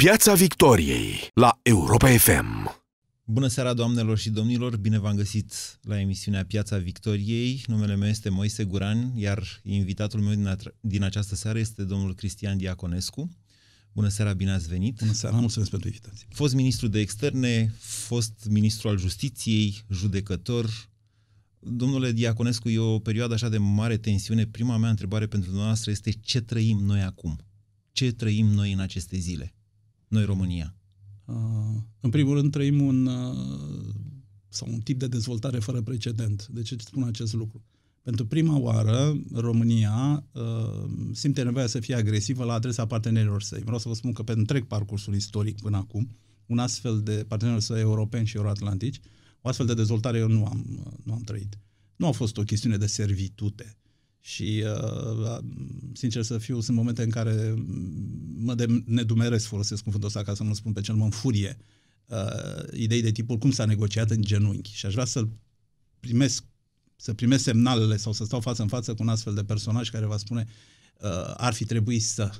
Piața 0.00 0.34
Victoriei 0.34 1.30
la 1.34 1.58
Europa 1.62 2.08
FM. 2.08 2.82
Bună 3.24 3.46
seara, 3.46 3.74
doamnelor 3.74 4.18
și 4.18 4.30
domnilor! 4.30 4.76
Bine 4.76 4.98
v-am 4.98 5.16
găsit 5.16 5.78
la 5.82 6.00
emisiunea 6.00 6.44
Piața 6.44 6.76
Victoriei. 6.76 7.62
Numele 7.66 7.96
meu 7.96 8.08
este 8.08 8.28
Moise 8.28 8.64
Guran, 8.64 9.12
iar 9.16 9.60
invitatul 9.62 10.20
meu 10.20 10.34
din, 10.34 10.56
din 10.80 11.02
această 11.02 11.34
seară 11.34 11.58
este 11.58 11.84
domnul 11.84 12.14
Cristian 12.14 12.56
Diaconescu. 12.56 13.30
Bună 13.92 14.08
seara, 14.08 14.32
bine 14.32 14.52
ați 14.52 14.68
venit! 14.68 14.98
Bună 14.98 15.12
seara, 15.12 15.36
mulțumesc 15.36 15.70
pentru 15.70 15.88
invitație! 15.88 16.26
Fost 16.30 16.54
ministru 16.54 16.88
de 16.88 16.98
externe, 16.98 17.74
fost 17.78 18.46
ministru 18.50 18.88
al 18.88 18.98
justiției, 18.98 19.84
judecător. 19.90 20.88
Domnule 21.58 22.12
Diaconescu, 22.12 22.68
e 22.68 22.78
o 22.78 22.98
perioadă 22.98 23.34
așa 23.34 23.48
de 23.48 23.58
mare 23.58 23.96
tensiune. 23.96 24.46
Prima 24.46 24.76
mea 24.76 24.90
întrebare 24.90 25.26
pentru 25.26 25.48
dumneavoastră 25.48 25.90
este 25.90 26.10
ce 26.10 26.40
trăim 26.40 26.78
noi 26.78 27.02
acum? 27.02 27.38
Ce 27.92 28.12
trăim 28.12 28.46
noi 28.46 28.72
în 28.72 28.80
aceste 28.80 29.16
zile? 29.16 29.54
Noi, 30.10 30.24
România. 30.24 30.74
Uh, 31.24 31.34
în 32.00 32.10
primul 32.10 32.34
rând, 32.34 32.50
trăim 32.50 32.80
un, 32.80 33.06
uh, 33.06 33.94
sau 34.48 34.68
un 34.72 34.80
tip 34.80 34.98
de 34.98 35.06
dezvoltare 35.06 35.58
fără 35.58 35.80
precedent. 35.80 36.46
De 36.46 36.62
ce 36.62 36.76
spun 36.78 37.02
acest 37.02 37.32
lucru? 37.32 37.64
Pentru 38.02 38.26
prima 38.26 38.58
oară, 38.58 39.20
România 39.32 40.26
uh, 40.32 40.90
simte 41.12 41.42
nevoia 41.42 41.66
să 41.66 41.80
fie 41.80 41.94
agresivă 41.94 42.44
la 42.44 42.52
adresa 42.52 42.86
partenerilor 42.86 43.42
săi. 43.42 43.62
Vreau 43.62 43.78
să 43.78 43.88
vă 43.88 43.94
spun 43.94 44.12
că 44.12 44.22
pe 44.22 44.32
întreg 44.32 44.66
parcursul 44.66 45.14
istoric 45.14 45.60
până 45.60 45.76
acum, 45.76 46.16
un 46.46 46.58
astfel 46.58 47.00
de 47.00 47.24
parteneri 47.28 47.62
săi 47.62 47.80
europeni 47.80 48.26
și 48.26 48.36
euroatlantici, 48.36 49.00
o 49.40 49.48
astfel 49.48 49.66
de 49.66 49.74
dezvoltare 49.74 50.18
eu 50.18 50.28
nu 50.28 50.44
am, 50.44 50.66
nu 51.04 51.12
am 51.12 51.22
trăit. 51.22 51.58
Nu 51.96 52.06
a 52.06 52.10
fost 52.10 52.36
o 52.36 52.42
chestiune 52.42 52.76
de 52.76 52.86
servitute. 52.86 53.76
Și, 54.20 54.64
uh, 54.64 55.38
sincer 55.92 56.22
să 56.22 56.38
fiu, 56.38 56.60
sunt 56.60 56.76
momente 56.76 57.02
în 57.02 57.10
care 57.10 57.54
mă 58.34 58.54
de 58.54 58.82
nedumeresc, 58.86 59.46
folosesc 59.46 59.82
cuvântul 59.82 60.08
ăsta 60.08 60.22
ca 60.22 60.34
să 60.34 60.42
nu 60.42 60.54
spun 60.54 60.72
pe 60.72 60.80
cel, 60.80 60.94
mă 60.94 61.04
înfurie 61.04 61.56
uh, 62.06 62.72
idei 62.72 63.02
de 63.02 63.10
tipul 63.10 63.36
cum 63.36 63.50
s-a 63.50 63.64
negociat 63.64 64.10
în 64.10 64.22
genunchi. 64.22 64.74
Și 64.74 64.86
aș 64.86 64.92
vrea 64.92 65.04
să 65.04 65.26
primesc, 66.00 66.44
să 66.96 67.14
primesc 67.14 67.42
semnalele 67.42 67.96
sau 67.96 68.12
să 68.12 68.24
stau 68.24 68.40
față 68.40 68.62
în 68.62 68.68
față 68.68 68.94
cu 68.94 69.02
un 69.02 69.08
astfel 69.08 69.34
de 69.34 69.44
personaj 69.44 69.90
care 69.90 70.06
va 70.06 70.16
spune 70.16 70.46
uh, 71.00 71.34
ar 71.36 71.52
fi 71.52 71.64
trebuit 71.64 72.02
să. 72.02 72.30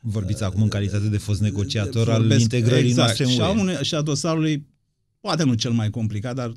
Vorbiți 0.00 0.42
uh, 0.42 0.48
acum 0.48 0.62
în 0.62 0.68
calitate 0.68 1.08
de 1.08 1.18
fost 1.18 1.40
negociator 1.40 2.06
vorbesc, 2.06 2.32
al 2.32 2.40
integrării 2.40 2.88
exact, 2.88 2.96
noastre 2.96 3.24
în 3.24 3.30
și 3.30 3.40
a, 3.40 3.48
une, 3.48 3.82
și 3.82 3.94
a 3.94 4.02
dosarului, 4.02 4.66
poate 5.20 5.44
nu 5.44 5.54
cel 5.54 5.72
mai 5.72 5.90
complicat, 5.90 6.34
dar 6.34 6.52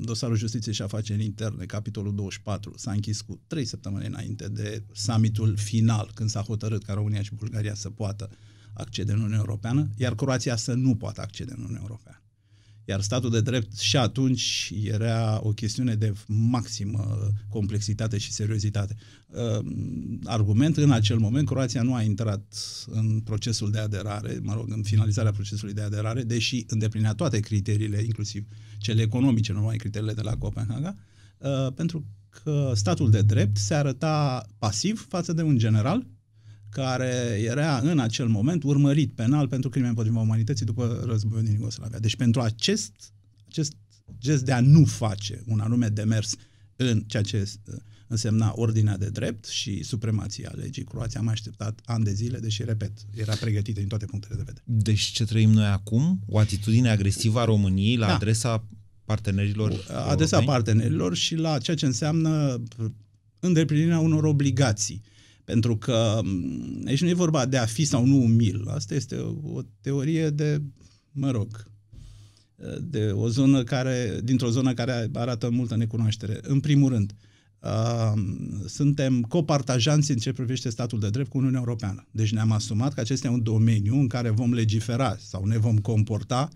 dosarul 0.00 0.36
justiției 0.36 0.74
și 0.74 0.82
afaceri 0.82 1.24
interne, 1.24 1.64
capitolul 1.64 2.14
24, 2.14 2.72
s-a 2.76 2.90
închis 2.90 3.20
cu 3.20 3.40
trei 3.46 3.64
săptămâni 3.64 4.06
înainte 4.06 4.48
de 4.48 4.82
summitul 4.92 5.56
final, 5.56 6.10
când 6.14 6.30
s-a 6.30 6.40
hotărât 6.40 6.84
ca 6.84 6.92
România 6.92 7.22
și 7.22 7.34
Bulgaria 7.34 7.74
să 7.74 7.90
poată 7.90 8.30
accede 8.72 9.12
în 9.12 9.18
Uniunea 9.18 9.38
Europeană, 9.38 9.88
iar 9.96 10.14
Croația 10.14 10.56
să 10.56 10.74
nu 10.74 10.96
poată 10.96 11.20
accede 11.20 11.52
în 11.52 11.58
Uniunea 11.58 11.80
Europeană. 11.82 12.19
Iar 12.90 13.00
statul 13.00 13.30
de 13.30 13.40
drept 13.40 13.78
și 13.78 13.96
atunci 13.96 14.72
era 14.82 15.40
o 15.42 15.52
chestiune 15.52 15.94
de 15.94 16.12
maximă 16.26 17.32
complexitate 17.48 18.18
și 18.18 18.32
seriozitate. 18.32 18.96
Uh, 19.26 19.64
argument, 20.24 20.76
în 20.76 20.90
acel 20.90 21.18
moment, 21.18 21.46
Croația 21.46 21.82
nu 21.82 21.94
a 21.94 22.02
intrat 22.02 22.42
în 22.86 23.20
procesul 23.20 23.70
de 23.70 23.78
aderare, 23.78 24.38
mă 24.42 24.54
rog, 24.54 24.70
în 24.70 24.82
finalizarea 24.82 25.32
procesului 25.32 25.74
de 25.74 25.80
aderare, 25.80 26.22
deși 26.22 26.64
îndeplinea 26.66 27.14
toate 27.14 27.40
criteriile, 27.40 28.02
inclusiv 28.02 28.46
cele 28.78 29.02
economice, 29.02 29.52
nu 29.52 29.58
numai 29.58 29.76
criteriile 29.76 30.14
de 30.14 30.22
la 30.22 30.36
Copenhaga, 30.36 30.96
uh, 31.38 31.72
pentru 31.74 32.06
că 32.42 32.72
statul 32.74 33.10
de 33.10 33.22
drept 33.22 33.56
se 33.56 33.74
arăta 33.74 34.46
pasiv 34.58 35.06
față 35.08 35.32
de 35.32 35.42
un 35.42 35.58
general 35.58 36.06
care 36.70 37.40
era 37.44 37.78
în 37.78 37.98
acel 37.98 38.28
moment 38.28 38.62
urmărit 38.62 39.12
penal 39.12 39.48
pentru 39.48 39.70
crime 39.70 39.88
împotriva 39.88 40.20
umanității 40.20 40.66
după 40.66 41.02
războiul 41.06 41.44
din 41.44 41.52
Iugoslavia. 41.52 41.98
Deci 41.98 42.16
pentru 42.16 42.40
acest, 42.40 42.92
acest 43.48 43.72
gest 44.18 44.44
de 44.44 44.52
a 44.52 44.60
nu 44.60 44.84
face 44.84 45.42
un 45.46 45.60
anume 45.60 45.88
demers 45.88 46.34
în 46.76 47.00
ceea 47.06 47.22
ce 47.22 47.50
însemna 48.06 48.52
ordinea 48.54 48.96
de 48.96 49.08
drept 49.08 49.46
și 49.46 49.82
supremația 49.82 50.52
legii, 50.54 50.84
Croația 50.84 51.20
a 51.20 51.22
mai 51.22 51.32
așteptat 51.32 51.80
ani 51.84 52.04
de 52.04 52.12
zile, 52.12 52.38
deși, 52.38 52.64
repet, 52.64 52.92
era 53.14 53.34
pregătită 53.34 53.78
din 53.78 53.88
toate 53.88 54.06
punctele 54.06 54.34
de 54.34 54.42
vedere. 54.46 54.64
Deci 54.64 55.00
ce 55.00 55.24
trăim 55.24 55.50
noi 55.50 55.66
acum? 55.66 56.20
O 56.26 56.38
atitudine 56.38 56.90
agresivă 56.90 57.40
a 57.40 57.44
României 57.44 57.96
la 57.96 58.06
da. 58.06 58.14
adresa 58.14 58.64
partenerilor 59.04 59.70
Adresa 59.88 60.36
europeni? 60.36 60.46
partenerilor 60.46 61.16
și 61.16 61.34
la 61.34 61.58
ceea 61.58 61.76
ce 61.76 61.86
înseamnă 61.86 62.62
îndeplinirea 63.40 63.98
unor 63.98 64.24
obligații. 64.24 65.02
Pentru 65.50 65.76
că 65.76 66.20
mm, 66.22 66.82
aici 66.86 67.02
nu 67.02 67.08
e 67.08 67.14
vorba 67.14 67.46
de 67.46 67.56
a 67.56 67.64
fi 67.64 67.84
sau 67.84 68.04
nu 68.04 68.22
umil. 68.22 68.68
Asta 68.68 68.94
este 68.94 69.16
o, 69.16 69.52
o 69.52 69.60
teorie 69.80 70.30
de, 70.30 70.62
mă 71.12 71.30
rog, 71.30 71.64
de 72.80 73.10
o 73.10 73.28
zonă 73.28 73.62
care, 73.62 74.20
dintr-o 74.24 74.50
zonă 74.50 74.74
care 74.74 75.10
arată 75.12 75.50
multă 75.50 75.76
necunoaștere. 75.76 76.38
În 76.42 76.60
primul 76.60 76.88
rând, 76.88 77.12
uh, 77.60 78.12
suntem 78.66 79.22
copartajanți 79.22 80.10
în 80.10 80.16
ce 80.16 80.32
privește 80.32 80.70
statul 80.70 81.00
de 81.00 81.10
drept 81.10 81.28
cu 81.28 81.38
Uniunea 81.38 81.58
Europeană. 81.58 82.06
Deci 82.10 82.32
ne-am 82.32 82.52
asumat 82.52 82.94
că 82.94 83.00
acesta 83.00 83.26
e 83.26 83.30
un 83.30 83.42
domeniu 83.42 83.94
în 83.94 84.08
care 84.08 84.30
vom 84.30 84.52
legifera 84.52 85.16
sau 85.18 85.44
ne 85.44 85.58
vom 85.58 85.78
comporta 85.78 86.48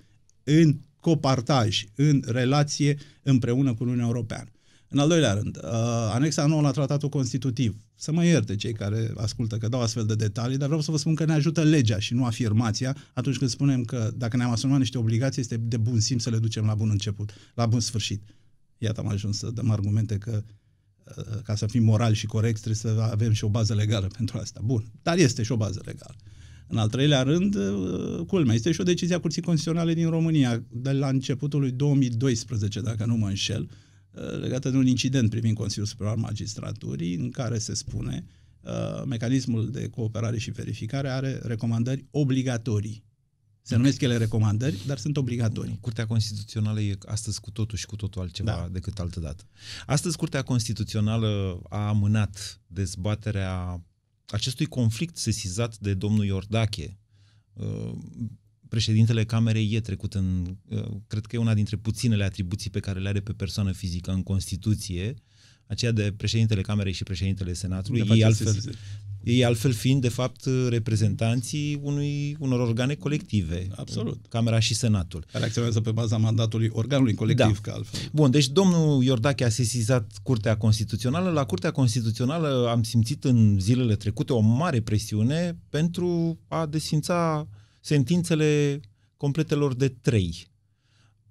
în 0.44 0.78
copartaj, 1.00 1.84
în 1.94 2.22
relație 2.26 2.98
împreună 3.22 3.74
cu 3.74 3.82
Uniunea 3.82 4.06
Europeană. 4.06 4.48
În 4.94 5.00
al 5.00 5.08
doilea 5.08 5.32
rând, 5.32 5.56
uh, 5.56 5.70
anexa 6.12 6.46
9 6.46 6.60
la 6.60 6.70
tratatul 6.70 7.08
constitutiv. 7.08 7.76
Să 7.94 8.12
mă 8.12 8.24
ierte 8.24 8.56
cei 8.56 8.72
care 8.72 9.12
ascultă 9.16 9.56
că 9.56 9.68
dau 9.68 9.80
astfel 9.80 10.06
de 10.06 10.14
detalii, 10.14 10.56
dar 10.56 10.66
vreau 10.66 10.82
să 10.82 10.90
vă 10.90 10.96
spun 10.96 11.14
că 11.14 11.24
ne 11.24 11.32
ajută 11.32 11.62
legea 11.62 11.98
și 11.98 12.14
nu 12.14 12.24
afirmația 12.24 12.96
atunci 13.14 13.38
când 13.38 13.50
spunem 13.50 13.84
că 13.84 14.10
dacă 14.16 14.36
ne-am 14.36 14.50
asumat 14.50 14.78
niște 14.78 14.98
obligații, 14.98 15.40
este 15.40 15.56
de 15.56 15.76
bun 15.76 16.00
simț 16.00 16.22
să 16.22 16.30
le 16.30 16.38
ducem 16.38 16.64
la 16.64 16.74
bun 16.74 16.90
început, 16.90 17.30
la 17.54 17.66
bun 17.66 17.80
sfârșit. 17.80 18.22
Iată, 18.78 19.00
am 19.00 19.08
ajuns 19.08 19.38
să 19.38 19.50
dăm 19.50 19.70
argumente 19.70 20.18
că 20.18 20.42
uh, 21.16 21.24
ca 21.44 21.54
să 21.54 21.66
fim 21.66 21.84
morali 21.84 22.14
și 22.14 22.26
corecți, 22.26 22.62
trebuie 22.62 22.94
să 22.94 23.02
avem 23.10 23.32
și 23.32 23.44
o 23.44 23.48
bază 23.48 23.74
legală 23.74 24.06
pentru 24.06 24.38
asta. 24.38 24.60
Bun, 24.64 24.84
dar 25.02 25.18
este 25.18 25.42
și 25.42 25.52
o 25.52 25.56
bază 25.56 25.80
legală. 25.84 26.16
În 26.66 26.76
al 26.76 26.88
treilea 26.88 27.22
rând, 27.22 27.54
uh, 27.54 28.26
culmea, 28.26 28.54
este 28.54 28.72
și 28.72 28.80
o 28.80 28.84
decizie 28.84 29.14
a 29.14 29.20
Curții 29.20 29.42
Constituționale 29.42 29.94
din 29.94 30.08
România 30.10 30.62
de 30.70 30.92
la 30.92 31.08
începutul 31.08 31.60
lui 31.60 31.70
2012, 31.70 32.80
dacă 32.80 33.04
nu 33.04 33.16
mă 33.16 33.26
înșel, 33.26 33.62
Uh, 33.62 33.83
legată 34.40 34.70
de 34.70 34.76
un 34.76 34.86
incident 34.86 35.30
privind 35.30 35.56
Consiliul 35.56 35.86
Superior 35.86 36.14
al 36.14 36.20
Magistraturii, 36.20 37.14
în 37.14 37.30
care 37.30 37.58
se 37.58 37.74
spune 37.74 38.24
uh, 38.60 39.02
mecanismul 39.06 39.70
de 39.70 39.88
cooperare 39.88 40.38
și 40.38 40.50
verificare 40.50 41.08
are 41.08 41.40
recomandări 41.42 42.04
obligatorii. 42.10 43.04
Se 43.62 43.76
numesc 43.76 44.00
ele 44.00 44.16
recomandări, 44.16 44.86
dar 44.86 44.98
sunt 44.98 45.16
obligatorii. 45.16 45.78
Curtea 45.80 46.06
Constituțională 46.06 46.80
e 46.80 46.98
astăzi 47.06 47.40
cu 47.40 47.50
totul 47.50 47.78
și 47.78 47.86
cu 47.86 47.96
totul 47.96 48.20
altceva 48.20 48.50
da. 48.50 48.68
decât 48.72 48.98
altă 48.98 49.20
dată. 49.20 49.44
Astăzi 49.86 50.16
Curtea 50.16 50.42
Constituțională 50.42 51.60
a 51.68 51.88
amânat 51.88 52.60
dezbaterea 52.66 53.84
acestui 54.26 54.66
conflict 54.66 55.16
sesizat 55.16 55.78
de 55.78 55.94
domnul 55.94 56.24
Iordache 56.24 56.98
uh, 57.52 57.92
președintele 58.74 59.24
Camerei 59.24 59.70
e 59.72 59.80
trecut 59.80 60.14
în, 60.14 60.56
uh, 60.68 60.84
cred 61.06 61.26
că 61.26 61.36
e 61.36 61.38
una 61.38 61.54
dintre 61.54 61.76
puținele 61.76 62.24
atribuții 62.24 62.70
pe 62.70 62.80
care 62.80 63.00
le 63.00 63.08
are 63.08 63.20
pe 63.20 63.32
persoană 63.32 63.72
fizică 63.72 64.10
în 64.10 64.22
Constituție, 64.22 65.14
aceea 65.66 65.92
de 65.92 66.14
președintele 66.16 66.60
Camerei 66.60 66.92
și 66.92 67.02
președintele 67.02 67.52
Senatului, 67.52 68.02
ei 68.08 68.24
altfel, 68.24 68.56
ei 69.22 69.44
altfel 69.44 69.72
fiind, 69.72 70.00
de 70.00 70.08
fapt, 70.08 70.44
reprezentanții 70.68 71.78
unui, 71.82 72.36
unor 72.38 72.60
organe 72.60 72.94
colective. 72.94 73.66
Absolut. 73.74 74.26
Camera 74.28 74.58
și 74.58 74.74
Senatul. 74.74 75.24
Care 75.32 75.44
acționează 75.44 75.80
pe 75.80 75.90
baza 75.90 76.16
mandatului 76.16 76.68
organului 76.72 77.14
colectiv, 77.14 77.60
da. 77.60 77.70
că 77.70 77.70
altfel. 77.70 78.00
Bun, 78.12 78.30
deci 78.30 78.48
domnul 78.48 79.02
Iordache 79.02 79.44
a 79.44 79.48
sesizat 79.48 80.12
Curtea 80.22 80.56
Constituțională. 80.56 81.30
La 81.30 81.44
Curtea 81.44 81.70
Constituțională 81.70 82.68
am 82.70 82.82
simțit 82.82 83.24
în 83.24 83.56
zilele 83.60 83.96
trecute 83.96 84.32
o 84.32 84.40
mare 84.40 84.80
presiune 84.80 85.58
pentru 85.68 86.38
a 86.48 86.66
desfința 86.66 87.48
uh, 87.50 87.62
sentințele 87.84 88.80
completelor 89.16 89.74
de 89.74 89.88
trei. 89.88 90.46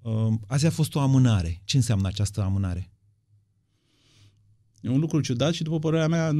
Uh, 0.02 0.34
azi 0.48 0.66
a 0.66 0.70
fost 0.70 0.96
o 0.96 1.00
amânare. 1.00 1.62
Ce 1.64 1.78
înseamnă 1.78 2.08
această 2.08 2.42
amânare? 2.42 2.92
E 4.82 4.90
un 4.90 5.00
lucru 5.00 5.22
ciudat 5.22 5.54
și, 5.54 5.64
după 5.64 5.80
părerea 5.80 6.08
mea, 6.08 6.32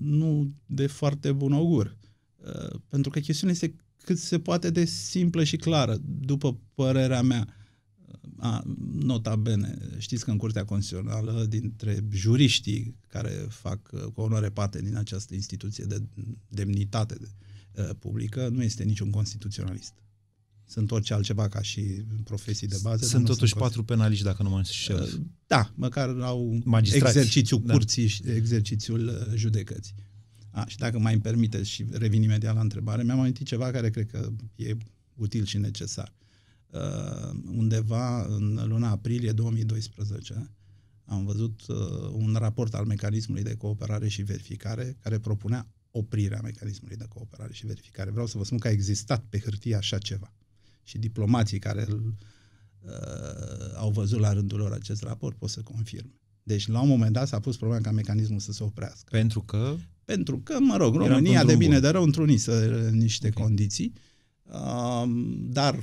nu 0.00 0.52
de 0.66 0.86
foarte 0.86 1.32
bun 1.32 1.52
augur. 1.52 1.96
Uh, 2.36 2.80
pentru 2.88 3.10
că 3.10 3.20
chestiunea 3.20 3.54
este 3.54 3.74
cât 4.04 4.18
se 4.18 4.38
poate 4.38 4.70
de 4.70 4.84
simplă 4.84 5.44
și 5.44 5.56
clară, 5.56 5.98
după 6.04 6.58
părerea 6.74 7.22
mea. 7.22 7.54
A, 8.36 8.62
nota 8.92 9.36
bene, 9.36 9.78
știți 9.98 10.24
că 10.24 10.30
în 10.30 10.36
Curtea 10.36 10.64
Constituțională, 10.64 11.44
dintre 11.44 12.04
juriștii 12.10 12.96
care 13.08 13.30
fac 13.48 13.90
uh, 13.92 14.02
cu 14.02 14.20
onoare 14.20 14.50
parte 14.50 14.82
din 14.82 14.96
această 14.96 15.34
instituție 15.34 15.84
de 15.84 16.02
demnitate, 16.48 17.14
de, 17.14 17.26
Uh, 17.26 17.47
publică, 17.98 18.48
nu 18.48 18.62
este 18.62 18.84
niciun 18.84 19.10
constituționalist. 19.10 19.92
Sunt 20.64 20.90
orice 20.90 21.14
altceva 21.14 21.48
ca 21.48 21.62
și 21.62 21.80
profesii 22.24 22.66
de 22.66 22.78
bază. 22.82 23.04
Sunt 23.04 23.24
totuși 23.24 23.50
sunt 23.50 23.62
patru 23.62 23.84
penaliști, 23.84 24.24
dacă 24.24 24.42
nu 24.42 24.48
mă 24.48 24.56
înșel. 24.56 25.02
Uh, 25.02 25.20
da, 25.46 25.72
măcar 25.74 26.20
au 26.20 26.60
Magistrați. 26.64 27.16
exercițiul 27.16 27.62
da. 27.64 27.72
curții 27.72 28.06
și 28.06 28.22
exercițiul 28.26 29.08
uh, 29.08 29.34
judecății. 29.34 29.94
A, 30.50 30.66
și 30.66 30.76
dacă 30.76 30.98
mai 30.98 31.12
îmi 31.12 31.22
permiteți 31.22 31.68
și 31.68 31.86
revin 31.90 32.22
imediat 32.22 32.54
la 32.54 32.60
întrebare, 32.60 33.02
mi-am 33.02 33.20
amintit 33.20 33.46
ceva 33.46 33.70
care 33.70 33.90
cred 33.90 34.06
că 34.10 34.32
e 34.56 34.76
util 35.14 35.44
și 35.44 35.58
necesar. 35.58 36.12
Uh, 36.70 37.38
undeva 37.56 38.24
în 38.24 38.60
luna 38.66 38.90
aprilie 38.90 39.32
2012 39.32 40.50
am 41.04 41.24
văzut 41.24 41.60
uh, 41.66 41.76
un 42.12 42.36
raport 42.38 42.74
al 42.74 42.84
mecanismului 42.84 43.42
de 43.42 43.54
cooperare 43.54 44.08
și 44.08 44.22
verificare 44.22 44.96
care 45.00 45.18
propunea 45.18 45.66
oprirea 45.90 46.40
mecanismului 46.42 46.96
de 46.96 47.06
cooperare 47.08 47.52
și 47.52 47.66
verificare. 47.66 48.10
Vreau 48.10 48.26
să 48.26 48.38
vă 48.38 48.44
spun 48.44 48.58
că 48.58 48.68
a 48.68 48.70
existat 48.70 49.24
pe 49.28 49.38
hârtie 49.38 49.74
așa 49.74 49.98
ceva. 49.98 50.32
Și 50.82 50.98
diplomații 50.98 51.58
care 51.58 51.84
îl, 51.88 52.14
uh, 52.80 53.74
au 53.76 53.90
văzut 53.90 54.20
la 54.20 54.32
rândul 54.32 54.58
lor 54.58 54.72
acest 54.72 55.02
raport 55.02 55.36
pot 55.36 55.50
să 55.50 55.60
confirme. 55.60 56.12
Deci, 56.42 56.66
la 56.66 56.80
un 56.80 56.88
moment 56.88 57.12
dat 57.12 57.28
s-a 57.28 57.40
pus 57.40 57.56
problema 57.56 57.82
ca 57.82 57.90
mecanismul 57.90 58.38
să 58.38 58.52
se 58.52 58.62
oprească. 58.62 59.08
Pentru 59.10 59.42
că? 59.42 59.76
Pentru 60.04 60.38
că, 60.38 60.58
mă 60.60 60.76
rog, 60.76 60.94
România 60.94 61.44
de 61.44 61.56
bine 61.56 61.72
bun. 61.72 61.80
de 61.80 61.88
rău 61.88 62.02
întrunise 62.02 62.88
niște 62.92 63.28
okay. 63.28 63.42
condiții, 63.42 63.92
uh, 63.94 64.07
dar 65.50 65.78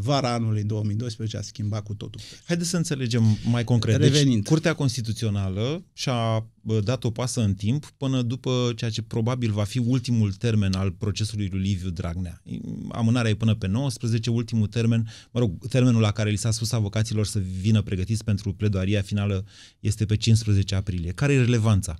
vara 0.00 0.32
anului 0.32 0.62
2012 0.62 1.36
a 1.36 1.40
schimbat 1.40 1.82
cu 1.82 1.94
totul. 1.94 2.20
Haideți 2.44 2.68
să 2.68 2.76
înțelegem 2.76 3.22
mai 3.50 3.64
concret. 3.64 3.98
Deci, 3.98 4.12
Revenind. 4.12 4.42
Deci, 4.42 4.46
Curtea 4.46 4.74
Constituțională 4.74 5.84
și-a 5.92 6.46
dat 6.82 7.04
o 7.04 7.10
pasă 7.10 7.40
în 7.40 7.54
timp 7.54 7.92
până 7.96 8.22
după 8.22 8.72
ceea 8.76 8.90
ce 8.90 9.02
probabil 9.02 9.52
va 9.52 9.64
fi 9.64 9.78
ultimul 9.78 10.32
termen 10.32 10.74
al 10.74 10.90
procesului 10.90 11.48
lui 11.52 11.60
Liviu 11.60 11.90
Dragnea. 11.90 12.42
Amânarea 12.88 13.30
e 13.30 13.34
până 13.34 13.54
pe 13.54 13.66
19, 13.66 14.30
ultimul 14.30 14.66
termen, 14.66 15.08
mă 15.30 15.40
rog, 15.40 15.68
termenul 15.68 16.00
la 16.00 16.10
care 16.10 16.30
li 16.30 16.36
s-a 16.36 16.50
spus 16.50 16.72
avocaților 16.72 17.26
să 17.26 17.38
vină 17.60 17.82
pregătiți 17.82 18.24
pentru 18.24 18.52
pledoaria 18.52 19.02
finală 19.02 19.44
este 19.80 20.04
pe 20.04 20.16
15 20.16 20.74
aprilie. 20.74 21.12
Care 21.12 21.32
e 21.32 21.38
relevanța? 21.38 21.98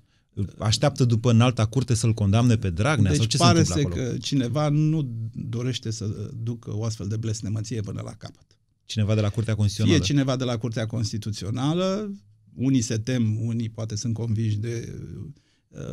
Așteaptă 0.58 1.04
după 1.04 1.30
înalta 1.30 1.66
curte 1.66 1.94
să-l 1.94 2.12
condamne 2.12 2.56
pe 2.56 2.70
Dragnea? 2.70 3.10
Deci 3.10 3.18
sau 3.18 3.26
ce 3.26 3.36
pare 3.36 3.62
se 3.62 3.80
acolo? 3.80 3.94
că 3.94 4.16
cineva 4.16 4.68
nu 4.68 5.28
dorește 5.32 5.90
să 5.90 6.30
ducă 6.42 6.76
o 6.76 6.84
astfel 6.84 7.08
de 7.08 7.16
blestemăție 7.16 7.80
până 7.80 8.00
la 8.04 8.12
capăt. 8.12 8.46
Cineva 8.84 9.14
de 9.14 9.20
la 9.20 9.28
Curtea 9.28 9.54
Constituțională? 9.54 10.04
Fie 10.04 10.14
cineva 10.14 10.36
de 10.36 10.44
la 10.44 10.56
Curtea 10.56 10.86
Constituțională, 10.86 12.12
unii 12.54 12.80
se 12.80 12.98
tem, 12.98 13.46
unii 13.46 13.68
poate 13.68 13.96
sunt 13.96 14.14
convinși 14.14 14.56
de 14.56 14.94
Uh, 14.94 15.26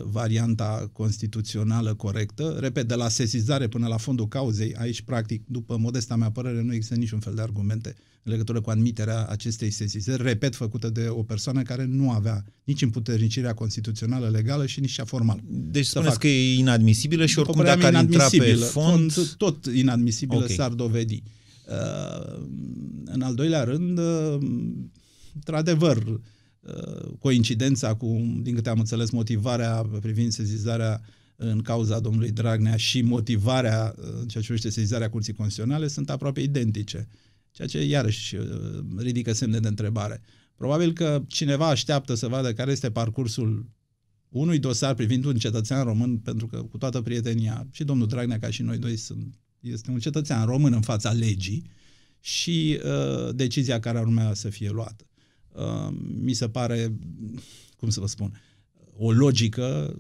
varianta 0.04 0.90
constituțională 0.92 1.94
corectă. 1.94 2.58
Repet, 2.60 2.88
de 2.88 2.96
la 2.96 3.10
sesizare 3.10 3.68
până 3.68 3.88
la 3.88 3.98
fondul 3.98 4.28
cauzei, 4.28 4.76
aici, 4.76 5.02
practic, 5.02 5.44
după 5.48 5.78
modesta 5.78 6.16
mea 6.16 6.32
părere, 6.32 6.62
nu 6.62 6.74
există 6.74 6.96
niciun 6.96 7.20
fel 7.20 7.34
de 7.36 7.42
argumente 7.42 7.96
în 8.24 8.32
legătură 8.32 8.62
cu 8.62 8.70
admiterea 8.70 9.26
acestei 9.26 9.70
sesizări, 9.70 10.24
repet, 10.24 10.56
făcută 10.56 10.90
de 10.90 11.08
o 11.10 11.24
persoană 11.24 11.62
care 11.62 11.86
nu 11.86 12.12
avea 12.12 12.46
nici 12.64 12.82
împuternicirea 12.82 13.54
constituțională 13.54 14.30
legală 14.30 14.66
și 14.66 14.80
nici 14.80 14.92
cea 14.92 15.06
formală. 15.06 15.40
Deci 15.48 15.86
spuneți 15.86 16.12
fac, 16.12 16.20
că 16.20 16.28
e 16.28 16.58
inadmisibilă 16.58 17.26
și 17.26 17.40
oricum 17.40 17.64
dacă 17.64 17.86
ar 17.86 17.94
intra 17.94 18.28
pe 18.30 18.54
fond... 18.54 19.12
fond... 19.12 19.36
Tot 19.38 19.66
inadmisibilă 19.66 20.44
okay. 20.44 20.56
s-ar 20.56 20.72
dovedi. 20.72 21.24
Uh, 21.68 22.42
în 23.06 23.22
al 23.22 23.36
doilea 23.36 23.64
rând, 23.64 23.98
uh, 23.98 24.38
într-adevăr, 25.34 25.98
Uh, 25.98 26.20
coincidența 27.20 27.94
cu, 27.94 28.40
din 28.42 28.56
câte 28.56 28.70
am 28.70 28.80
înțeles, 28.80 29.10
motivarea 29.10 29.90
privind 30.02 30.32
sezizarea 30.32 31.02
în 31.36 31.62
cauza 31.62 32.00
domnului 32.00 32.32
Dragnea 32.32 32.76
și 32.76 33.02
motivarea 33.02 33.96
uh, 33.98 34.04
în 34.04 34.28
ceea 34.28 34.28
ce 34.28 34.40
privește 34.40 34.70
sezizarea 34.70 35.10
Curții 35.10 35.34
Constituționale 35.34 35.88
sunt 35.88 36.10
aproape 36.10 36.42
identice, 36.42 37.08
ceea 37.52 37.68
ce 37.68 37.84
iarăși 37.84 38.36
uh, 38.36 38.46
ridică 38.98 39.34
semne 39.34 39.60
de 39.60 39.68
întrebare. 39.68 40.22
Probabil 40.56 40.94
că 40.94 41.24
cineva 41.28 41.68
așteaptă 41.68 42.14
să 42.14 42.28
vadă 42.28 42.54
care 42.54 42.72
este 42.72 42.92
parcursul 42.92 43.70
unui 44.30 44.60
dosar 44.60 44.94
privind 44.94 45.26
un 45.26 45.36
cetățean 45.36 45.84
român, 45.84 46.18
pentru 46.18 46.48
că 46.48 46.58
cu 46.58 46.78
toată 46.78 47.02
prietenia, 47.02 47.68
și 47.72 47.84
domnul 47.84 48.08
Dragnea 48.08 48.40
ca 48.40 48.50
și 48.50 48.62
noi 48.62 48.78
doi 48.78 48.96
sunt, 48.96 49.40
este 49.60 49.92
un 49.92 50.00
cetățean 50.00 50.46
român 50.46 50.74
în 50.74 50.82
fața 50.82 51.12
legii 51.12 51.70
și 52.20 52.80
uh, 52.84 53.36
decizia 53.36 53.80
care 53.80 53.98
ar 53.98 54.04
urmea 54.04 54.34
să 54.34 54.50
fie 54.50 54.70
luată. 54.70 55.06
Uh, 55.56 55.96
mi 56.22 56.34
se 56.34 56.50
pare, 56.50 56.96
cum 57.78 57.90
să 57.90 58.00
vă 58.00 58.08
spun, 58.08 58.42
o 58.98 59.12
logică 59.12 60.00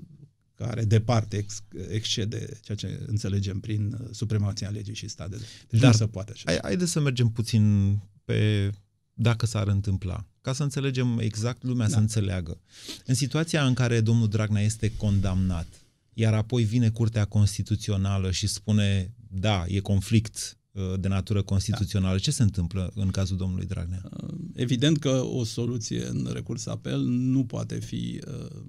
care 0.55 0.83
departe 0.83 1.37
ex, 1.37 1.63
excede 1.89 2.59
ceea 2.61 2.77
ce 2.77 3.03
înțelegem 3.07 3.59
prin 3.59 3.97
supremația 4.11 4.69
legii 4.69 4.93
și 4.93 5.07
stat 5.07 5.29
de 5.29 5.37
Deci 5.69 5.79
Dar 5.79 5.91
nu 5.91 5.97
se 5.97 6.07
poate 6.07 6.31
așa. 6.31 6.59
Haideți 6.61 6.91
să 6.91 6.99
mergem 6.99 7.29
puțin 7.29 7.95
pe 8.25 8.69
dacă 9.13 9.45
s-ar 9.45 9.67
întâmpla, 9.67 10.25
ca 10.41 10.53
să 10.53 10.63
înțelegem 10.63 11.19
exact, 11.19 11.63
lumea 11.63 11.87
da. 11.87 11.93
să 11.93 11.99
înțeleagă. 11.99 12.61
În 13.05 13.13
situația 13.13 13.65
în 13.65 13.73
care 13.73 14.01
domnul 14.01 14.27
Dragnea 14.27 14.61
este 14.61 14.91
condamnat, 14.97 15.67
iar 16.13 16.33
apoi 16.33 16.63
vine 16.63 16.89
Curtea 16.89 17.25
Constituțională 17.25 18.31
și 18.31 18.47
spune, 18.47 19.13
da, 19.29 19.65
e 19.67 19.79
conflict 19.79 20.57
Uh, 20.59 20.64
de 20.99 21.07
natură 21.07 21.41
constituțională. 21.41 22.13
Da. 22.13 22.19
Ce 22.19 22.31
se 22.31 22.43
întâmplă 22.43 22.91
în 22.95 23.07
cazul 23.07 23.37
domnului 23.37 23.65
Dragnea? 23.65 24.01
Uh, 24.03 24.33
evident 24.53 24.97
că 24.97 25.09
o 25.09 25.43
soluție 25.43 26.07
în 26.07 26.29
recurs 26.33 26.65
apel 26.65 27.01
nu 27.01 27.45
poate 27.45 27.79
fi 27.79 28.21
uh, 28.27 28.61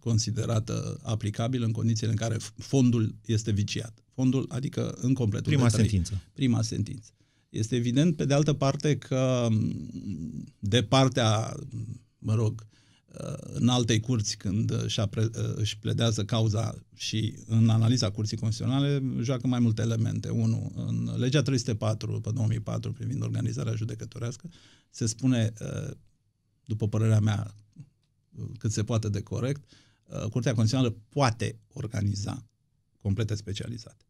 considerată 0.00 0.98
aplicabilă 1.02 1.64
în 1.64 1.72
condițiile 1.72 2.10
în 2.10 2.16
care 2.16 2.36
fondul 2.56 3.14
este 3.24 3.50
viciat. 3.50 4.04
Fondul, 4.12 4.46
adică 4.48 4.96
în 5.00 5.14
completul 5.14 5.52
Prima 5.52 5.68
sentință. 5.68 6.22
Prima 6.32 6.62
sentință. 6.62 7.10
Este 7.50 7.76
evident, 7.76 8.16
pe 8.16 8.24
de 8.24 8.34
altă 8.34 8.52
parte, 8.52 8.96
că 8.96 9.48
de 10.58 10.82
partea, 10.82 11.56
mă 12.18 12.34
rog, 12.34 12.66
în 13.42 13.68
altei 13.68 14.00
curți 14.00 14.36
când 14.36 14.72
își 15.56 15.78
pledează 15.78 16.24
cauza 16.24 16.74
și 16.94 17.38
în 17.46 17.68
analiza 17.68 18.10
Curții 18.10 18.36
Constituționale 18.36 19.02
joacă 19.20 19.46
mai 19.46 19.60
multe 19.60 19.82
elemente. 19.82 20.28
Unu, 20.28 20.72
în 20.74 21.14
legea 21.16 21.42
304 21.42 22.20
pe 22.20 22.30
2004 22.32 22.92
privind 22.92 23.22
organizarea 23.22 23.74
judecătorească 23.74 24.48
se 24.90 25.06
spune, 25.06 25.52
după 26.64 26.88
părerea 26.88 27.20
mea, 27.20 27.54
cât 28.58 28.72
se 28.72 28.84
poate 28.84 29.08
de 29.08 29.20
corect, 29.20 29.64
Curtea 30.30 30.54
Constituțională 30.54 30.96
poate 31.08 31.58
organiza 31.72 32.46
complete 33.00 33.34
specializate 33.34 34.04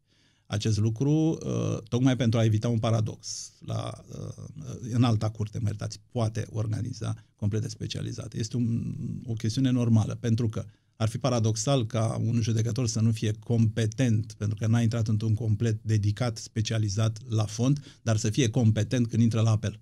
acest 0.47 0.77
lucru 0.77 1.11
uh, 1.11 1.77
tocmai 1.89 2.15
pentru 2.15 2.39
a 2.39 2.43
evita 2.43 2.67
un 2.67 2.79
paradox. 2.79 3.51
La, 3.59 4.03
uh, 4.09 4.75
în 4.91 5.03
alta 5.03 5.29
curte, 5.29 5.59
mă 5.59 5.67
iertați, 5.67 5.99
poate 6.11 6.47
organiza 6.49 7.25
complete 7.35 7.67
specializate. 7.67 8.37
Este 8.37 8.57
un, 8.57 8.95
o 9.25 9.33
chestiune 9.33 9.69
normală, 9.69 10.15
pentru 10.15 10.49
că 10.49 10.65
ar 10.95 11.09
fi 11.09 11.17
paradoxal 11.17 11.85
ca 11.85 12.21
un 12.23 12.41
judecător 12.41 12.87
să 12.87 12.99
nu 12.99 13.11
fie 13.11 13.31
competent, 13.31 14.33
pentru 14.37 14.57
că 14.59 14.67
n-a 14.67 14.81
intrat 14.81 15.07
într-un 15.07 15.33
complet 15.33 15.83
dedicat, 15.83 16.37
specializat 16.37 17.19
la 17.29 17.45
fond, 17.45 17.99
dar 18.01 18.17
să 18.17 18.29
fie 18.29 18.49
competent 18.49 19.07
când 19.07 19.21
intră 19.21 19.41
la 19.41 19.51
apel. 19.51 19.79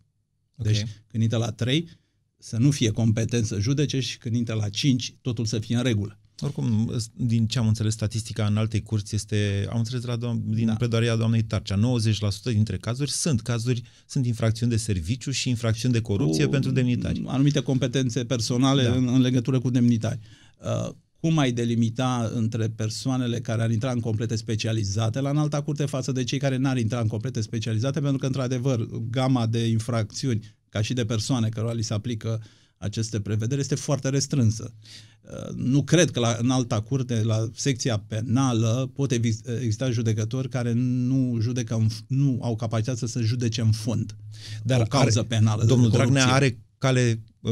Okay. 0.57 0.72
Deci, 0.72 0.86
când 1.07 1.24
intră 1.24 1.38
la 1.38 1.51
3, 1.51 1.89
să 2.38 2.57
nu 2.57 2.72
fie 2.72 2.91
competent 2.91 3.45
să 3.45 3.60
judece 3.60 4.00
și 4.00 4.17
când 4.17 4.36
intră 4.36 4.53
la 4.53 4.69
5, 4.69 5.15
totul 5.22 5.45
să 5.45 5.60
fie 5.60 5.75
în 5.75 5.84
regulă. 5.84 6.19
Oricum, 6.39 6.93
din 7.13 7.47
ce 7.47 7.59
am 7.59 7.67
înțeles, 7.67 7.93
statistica 7.93 8.45
în 8.45 8.57
alte 8.57 8.81
curți 8.81 9.15
este, 9.15 9.67
am 9.69 9.77
înțeles 9.77 10.03
la 10.03 10.15
doam- 10.15 10.43
din 10.45 10.65
da. 10.65 10.73
pledoaria 10.73 11.15
doamnei 11.15 11.43
Tarcea, 11.43 11.75
90% 11.75 12.43
dintre 12.43 12.77
cazuri 12.77 13.11
sunt 13.11 13.41
cazuri, 13.41 13.81
sunt 14.05 14.25
infracțiuni 14.25 14.71
de 14.71 14.77
serviciu 14.77 15.31
și 15.31 15.49
infracțiuni 15.49 15.93
de 15.93 16.01
corupție 16.01 16.45
cu 16.45 16.49
pentru 16.49 16.71
demnitari. 16.71 17.23
Anumite 17.25 17.59
competențe 17.59 18.25
personale 18.25 18.83
da. 18.83 18.93
în, 18.93 19.07
în 19.07 19.21
legătură 19.21 19.59
cu 19.59 19.69
demnitari. 19.69 20.19
Uh, 20.63 20.89
cum 21.19 21.37
ai 21.37 21.51
delimita 21.51 22.31
între 22.33 22.67
persoanele 22.69 23.39
care 23.39 23.61
ar 23.61 23.71
intra 23.71 23.91
în 23.91 23.99
complete 23.99 24.35
specializate 24.35 25.19
la 25.19 25.29
înalta 25.29 25.61
curte 25.61 25.85
față 25.85 26.11
de 26.11 26.23
cei 26.23 26.39
care 26.39 26.57
n-ar 26.57 26.77
intra 26.77 26.99
în 26.99 27.07
complete 27.07 27.41
specializate, 27.41 27.99
pentru 27.99 28.17
că, 28.17 28.25
într-adevăr, 28.25 28.87
gama 29.09 29.47
de 29.47 29.67
infracțiuni, 29.67 30.55
ca 30.69 30.81
și 30.81 30.93
de 30.93 31.05
persoane 31.05 31.49
cărora 31.49 31.73
li 31.73 31.83
se 31.83 31.93
aplică 31.93 32.39
uh, 32.41 32.47
aceste 32.77 33.20
prevederi 33.20 33.62
este 33.62 33.75
foarte 33.75 34.10
restrânsă. 34.10 34.74
Uh, 35.22 35.55
nu 35.55 35.84
cred 35.84 36.12
că 36.12 36.20
la, 36.20 36.38
în 36.39 36.50
alta 36.50 36.82
curte, 36.82 37.24
la 37.24 37.50
secția 37.53 37.98
penală, 37.98 38.91
pot 38.94 39.12
exista 39.12 39.91
judecători 39.91 40.50
care 40.50 40.72
nu 40.75 41.38
judecă, 41.41 41.86
nu 42.08 42.39
au 42.41 42.55
capacitatea 42.55 43.08
să 43.08 43.22
judece 43.22 43.62
în 43.62 43.72
fond 43.72 44.15
Dar 44.63 44.82
o 44.82 44.84
cauză 44.84 45.20
are, 45.20 45.27
penală. 45.27 45.63
Domnul 45.63 45.89
Dragnea 45.89 46.34
are 46.34 46.60
cale 46.77 47.24
uh, 47.39 47.51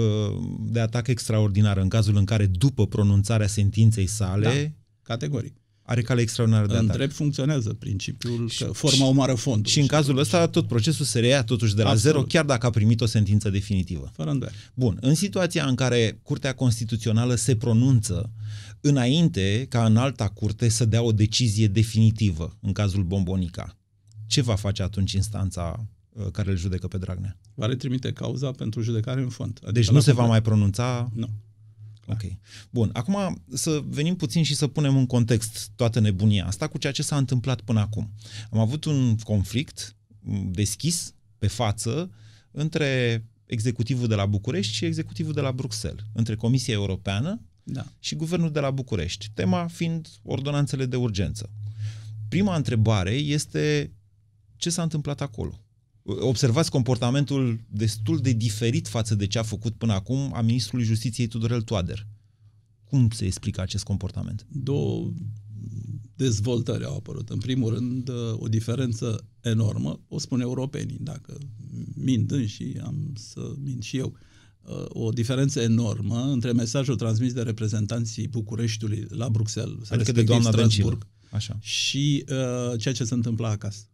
de 0.60 0.80
atac 0.80 1.08
extraordinară 1.08 1.82
în 1.82 1.90
cazul 1.90 2.16
în 2.16 2.26
care, 2.26 2.46
după 2.46 2.88
pronunțarea 2.88 3.48
sentinței 3.48 4.08
sale... 4.08 4.46
Da, 4.46 4.72
categoric 5.02 5.63
are 5.94 6.02
cale 6.02 6.22
extraordinară 6.22 6.68
de 6.68 6.74
În 6.74 6.84
atac. 6.84 6.96
drept 6.96 7.14
funcționează 7.14 7.74
principiul 7.74 8.50
și, 8.50 8.64
că 8.64 8.72
forma 8.72 9.06
omoară 9.06 9.34
fondul. 9.34 9.72
Și 9.72 9.80
în 9.80 9.88
cazul 9.88 10.18
ăsta 10.18 10.48
tot 10.48 10.68
procesul 10.68 11.06
se 11.06 11.20
reia 11.20 11.44
totuși 11.44 11.76
de 11.76 11.84
la 11.84 11.90
Absolut. 11.90 12.14
zero, 12.16 12.26
chiar 12.28 12.46
dacă 12.46 12.66
a 12.66 12.70
primit 12.70 13.02
o 13.02 13.06
sentință 13.06 13.50
definitivă. 13.50 14.12
Fără 14.16 14.30
îndoială. 14.30 14.58
Bun, 14.74 14.98
în 15.02 15.16
situația 15.16 15.66
în 15.66 15.76
care 15.76 16.20
Curtea 16.24 16.54
Constituțională 16.54 17.36
se 17.36 17.56
pronunță 17.56 18.32
înainte 18.82 19.66
ca 19.70 19.86
în 19.86 19.98
alta 19.98 20.28
curte 20.28 20.70
să 20.70 20.86
dea 20.86 21.02
o 21.02 21.12
decizie 21.12 21.68
definitivă 21.68 22.58
în 22.62 22.72
cazul 22.72 23.04
Bombonica, 23.04 23.78
ce 24.28 24.42
va 24.42 24.56
face 24.56 24.84
atunci 24.84 25.12
instanța 25.12 25.88
uh, 26.10 26.26
care 26.32 26.52
îl 26.52 26.58
judecă 26.58 26.88
pe 26.88 26.98
Dragnea? 26.98 27.38
Va 27.54 27.66
retrimite 27.66 28.12
cauza 28.12 28.52
pentru 28.52 28.82
judecare 28.82 29.22
în 29.22 29.30
fond. 29.30 29.58
Adică 29.62 29.72
deci 29.72 29.90
nu 29.90 30.00
se 30.00 30.14
va 30.14 30.26
mai 30.26 30.42
pronunța? 30.42 31.12
Nu. 31.14 31.30
Ok. 32.08 32.22
Bun. 32.70 32.90
Acum 32.94 33.44
să 33.54 33.84
venim 33.88 34.16
puțin 34.16 34.44
și 34.44 34.56
să 34.56 34.68
punem 34.68 34.98
în 34.98 35.06
context 35.06 35.72
toată 35.76 36.00
nebunia 36.00 36.46
asta 36.46 36.68
cu 36.68 36.78
ceea 36.78 36.94
ce 36.94 37.04
s-a 37.04 37.18
întâmplat 37.18 37.62
până 37.62 37.80
acum. 37.80 38.14
Am 38.52 38.60
avut 38.60 38.86
un 38.86 39.18
conflict 39.18 39.96
deschis, 40.52 41.14
pe 41.38 41.48
față, 41.48 42.12
între 42.52 43.24
executivul 43.46 44.08
de 44.08 44.16
la 44.16 44.26
București 44.26 44.74
și 44.74 44.86
executivul 44.86 45.34
de 45.34 45.42
la 45.42 45.52
Bruxelles, 45.52 46.06
între 46.14 46.36
Comisia 46.36 46.74
Europeană 46.74 47.42
da. 47.64 47.86
și 48.00 48.16
Guvernul 48.16 48.52
de 48.52 48.60
la 48.60 48.72
București. 48.72 49.30
Tema 49.34 49.68
fiind 49.68 50.08
ordonanțele 50.24 50.86
de 50.86 50.96
urgență. 50.96 51.50
Prima 52.30 52.56
întrebare 52.56 53.12
este 53.12 53.92
ce 54.56 54.70
s-a 54.70 54.82
întâmplat 54.82 55.22
acolo? 55.22 55.63
Observați 56.04 56.72
comportamentul 56.72 57.60
destul 57.70 58.18
de 58.18 58.32
diferit 58.32 58.88
față 58.88 59.16
de 59.16 59.28
ce 59.28 59.40
a 59.40 59.44
făcut 59.44 59.76
până 59.76 59.94
acum 59.94 60.32
a 60.34 60.42
ministrului 60.42 60.86
Justiției 60.86 61.28
Tudorel 61.28 61.62
Toader. 61.62 62.08
Cum 62.84 63.10
se 63.10 63.26
explică 63.26 63.62
acest 63.62 63.84
comportament? 63.84 64.46
Două 64.52 65.12
dezvoltări 66.16 66.86
au 66.86 66.96
apărut. 66.96 67.30
În 67.30 67.40
primul 67.40 67.74
rând, 67.74 68.10
o 68.38 68.48
diferență 68.48 69.26
enormă, 69.42 70.00
o 70.08 70.20
spun 70.20 70.42
europenii, 70.42 70.98
dacă 71.00 71.38
mint 71.96 72.34
și 72.46 72.80
am 72.84 73.14
să 73.16 73.54
mint 73.64 73.84
și 73.84 73.98
eu, 73.98 74.18
o 74.88 75.12
diferență 75.12 75.62
enormă 75.62 76.32
între 76.32 76.52
mesajul 76.52 76.96
transmis 76.96 77.34
de 77.34 77.42
reprezentanții 77.42 78.28
Bucureștiului 78.28 79.06
la 79.10 79.30
Bruxelles, 79.30 79.92
adică 79.92 80.12
de 80.12 80.24
doamna 80.24 80.52
Strasburg, 80.52 81.08
Așa. 81.32 81.58
și 81.62 82.26
uh, 82.30 82.80
ceea 82.80 82.94
ce 82.94 83.04
se 83.04 83.14
întâmplă 83.14 83.48
acasă. 83.48 83.86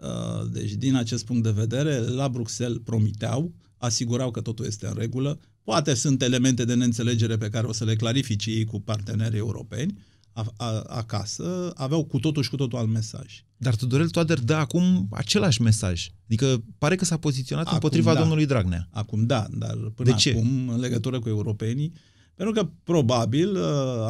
Uh, 0.00 0.50
deci, 0.52 0.72
din 0.72 0.94
acest 0.94 1.24
punct 1.24 1.42
de 1.42 1.50
vedere, 1.50 1.98
la 1.98 2.28
Bruxelles 2.28 2.80
promiteau, 2.84 3.54
asigurau 3.76 4.30
că 4.30 4.40
totul 4.40 4.66
este 4.66 4.86
în 4.86 4.94
regulă. 4.96 5.38
Poate 5.62 5.94
sunt 5.94 6.22
elemente 6.22 6.64
de 6.64 6.74
neînțelegere 6.74 7.36
pe 7.36 7.48
care 7.48 7.66
o 7.66 7.72
să 7.72 7.84
le 7.84 7.96
clarifice 7.96 8.50
ei 8.50 8.64
cu 8.64 8.80
partenerii 8.80 9.38
europeni, 9.38 9.98
a, 10.32 10.52
a, 10.56 10.80
acasă, 10.80 11.72
aveau 11.74 12.04
cu 12.04 12.18
totul 12.18 12.42
și 12.42 12.50
cu 12.50 12.56
totul 12.56 12.78
alt 12.78 12.88
mesaj. 12.88 13.44
Dar 13.56 13.74
Tudorel 13.74 14.08
Toader 14.08 14.38
dă 14.38 14.54
acum 14.54 15.08
același 15.10 15.62
mesaj. 15.62 16.08
Adică 16.24 16.64
pare 16.78 16.94
că 16.94 17.04
s-a 17.04 17.16
poziționat 17.16 17.64
acum, 17.64 17.74
împotriva 17.74 18.12
da. 18.12 18.18
domnului 18.18 18.46
Dragnea. 18.46 18.88
Acum 18.90 19.26
da, 19.26 19.46
dar 19.50 19.76
până 19.94 20.10
de 20.10 20.16
ce? 20.16 20.30
acum, 20.30 20.68
în 20.68 20.80
legătură 20.80 21.18
cu 21.18 21.28
europenii, 21.28 21.92
pentru 22.40 22.62
că, 22.62 22.70
probabil, 22.84 23.56
uh, 23.56 23.62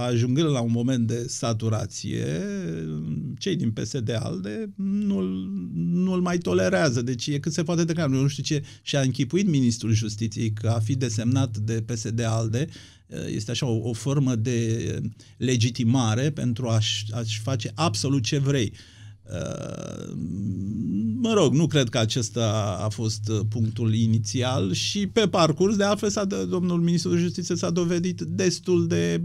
ajungând 0.09 0.51
la 0.51 0.61
un 0.61 0.71
moment 0.71 1.07
de 1.07 1.27
saturație, 1.29 2.43
cei 3.39 3.57
din 3.57 3.71
PSD-ALDE 3.71 4.73
nu-l, 4.77 5.51
nu-l 5.75 6.21
mai 6.21 6.39
tolerează. 6.39 7.03
Deci 7.03 7.27
e 7.27 7.39
cât 7.39 7.53
se 7.53 7.63
poate 7.63 7.85
de 7.85 7.93
clar. 7.93 8.09
Nu 8.09 8.29
știu 8.29 8.43
ce 8.43 8.63
și-a 8.83 9.01
închipuit 9.01 9.47
ministrul 9.49 9.93
justiției 9.93 10.53
că 10.53 10.69
a 10.69 10.79
fi 10.79 10.97
desemnat 10.97 11.57
de 11.57 11.85
PSD-ALDE 11.87 12.69
uh, 13.07 13.19
este 13.27 13.51
așa 13.51 13.67
o, 13.67 13.89
o 13.89 13.93
formă 13.93 14.35
de 14.35 15.01
legitimare 15.37 16.31
pentru 16.31 16.69
a-și, 16.69 17.05
a-și 17.13 17.41
face 17.41 17.73
absolut 17.75 18.23
ce 18.23 18.39
vrei. 18.39 18.73
Uh, 18.73 19.00
mă 21.15 21.33
rog, 21.33 21.55
nu 21.55 21.67
cred 21.67 21.89
că 21.89 21.99
acesta 21.99 22.79
a 22.83 22.89
fost 22.89 23.29
uh, 23.29 23.41
punctul 23.49 23.95
inițial 23.95 24.73
și 24.73 25.07
pe 25.07 25.21
parcurs, 25.21 25.77
de 25.77 25.85
altfel, 25.85 26.11
s-a, 26.11 26.25
domnul 26.25 26.81
ministru 26.81 27.11
de 27.11 27.21
justiție 27.21 27.57
s-a 27.57 27.71
dovedit 27.71 28.21
destul 28.21 28.87
de 28.87 29.23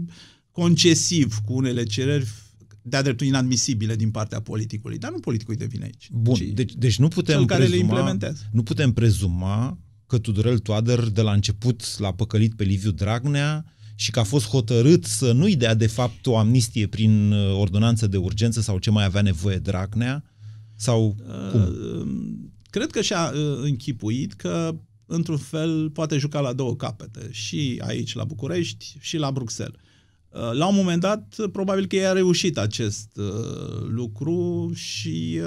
concesiv 0.50 1.38
cu 1.44 1.52
unele 1.52 1.84
cereri 1.84 2.28
de-a 2.82 3.02
dreptul 3.02 3.26
inadmisibile 3.26 3.96
din 3.96 4.10
partea 4.10 4.40
politicului. 4.40 4.98
Dar 4.98 5.10
nu 5.10 5.18
politicul 5.18 5.54
de 5.54 5.64
vine 5.64 5.84
aici. 5.84 6.08
Bun, 6.12 6.38
deci, 6.54 6.74
deci 6.74 6.98
nu 6.98 7.08
putem 7.08 7.36
cel 7.36 7.46
care 7.46 7.64
prezuma, 7.64 7.84
le 7.84 7.88
implementează. 7.88 8.42
Nu 8.52 8.62
putem 8.62 8.92
prezuma 8.92 9.78
că 10.06 10.18
Tudorel 10.18 10.58
Toader 10.58 11.08
de 11.08 11.20
la 11.20 11.32
început 11.32 11.98
l-a 11.98 12.12
păcălit 12.12 12.54
pe 12.54 12.64
Liviu 12.64 12.90
Dragnea 12.90 13.75
și 13.98 14.10
că 14.10 14.18
a 14.18 14.22
fost 14.22 14.48
hotărât 14.48 15.04
să 15.04 15.32
nu-i 15.32 15.56
dea 15.56 15.74
de 15.74 15.86
fapt 15.86 16.26
o 16.26 16.36
amnistie 16.36 16.86
prin 16.86 17.32
uh, 17.32 17.58
ordonanță 17.58 18.06
de 18.06 18.16
urgență 18.16 18.60
sau 18.60 18.78
ce 18.78 18.90
mai 18.90 19.04
avea 19.04 19.22
nevoie 19.22 19.56
Dragnea? 19.56 20.24
Sau 20.74 21.16
cum? 21.50 21.60
Uh, 21.60 22.06
cred 22.70 22.90
că 22.90 23.00
și-a 23.00 23.32
uh, 23.34 23.58
închipuit 23.62 24.32
că 24.32 24.76
într-un 25.06 25.36
fel 25.36 25.90
poate 25.90 26.18
juca 26.18 26.40
la 26.40 26.52
două 26.52 26.76
capete, 26.76 27.28
și 27.30 27.82
aici 27.86 28.14
la 28.14 28.24
București 28.24 28.96
și 29.00 29.16
la 29.16 29.32
Bruxelles. 29.32 29.80
La 30.52 30.66
un 30.66 30.74
moment 30.74 31.00
dat, 31.00 31.36
probabil 31.52 31.86
că 31.86 31.96
i-a 31.96 32.12
reușit 32.12 32.58
acest 32.58 33.20
lucru 33.88 34.70
și 34.74 35.40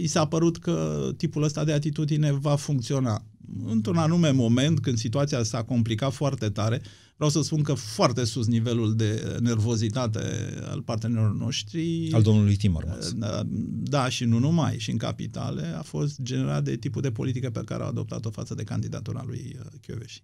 i 0.00 0.06
s-a 0.06 0.26
părut 0.26 0.58
că 0.58 1.08
tipul 1.16 1.42
ăsta 1.42 1.64
de 1.64 1.72
atitudine 1.72 2.32
va 2.32 2.56
funcționa. 2.56 3.24
Într-un 3.66 3.96
anume 3.96 4.30
moment, 4.30 4.80
când 4.80 4.98
situația 4.98 5.42
s-a 5.42 5.62
complicat 5.62 6.12
foarte 6.12 6.48
tare, 6.48 6.82
Vreau 7.16 7.30
să 7.30 7.42
spun 7.42 7.62
că 7.62 7.74
foarte 7.74 8.24
sus 8.24 8.46
nivelul 8.46 8.94
de 8.94 9.36
nervozitate 9.40 10.20
al 10.64 10.82
partenerilor 10.82 11.34
noștri. 11.34 12.10
Al 12.12 12.22
domnului 12.22 12.56
Timmermans. 12.56 13.12
Da, 13.12 13.42
da, 13.82 14.08
și 14.08 14.24
nu 14.24 14.38
numai. 14.38 14.78
Și 14.78 14.90
în 14.90 14.96
capitale 14.96 15.66
a 15.66 15.82
fost 15.82 16.20
generat 16.22 16.64
de 16.64 16.76
tipul 16.76 17.02
de 17.02 17.10
politică 17.10 17.50
pe 17.50 17.62
care 17.64 17.82
a 17.82 17.86
adoptat-o 17.86 18.30
față 18.30 18.54
de 18.54 18.62
candidatura 18.62 19.24
lui 19.26 19.56
uh, 19.58 19.66
Chioveși. 19.80 20.22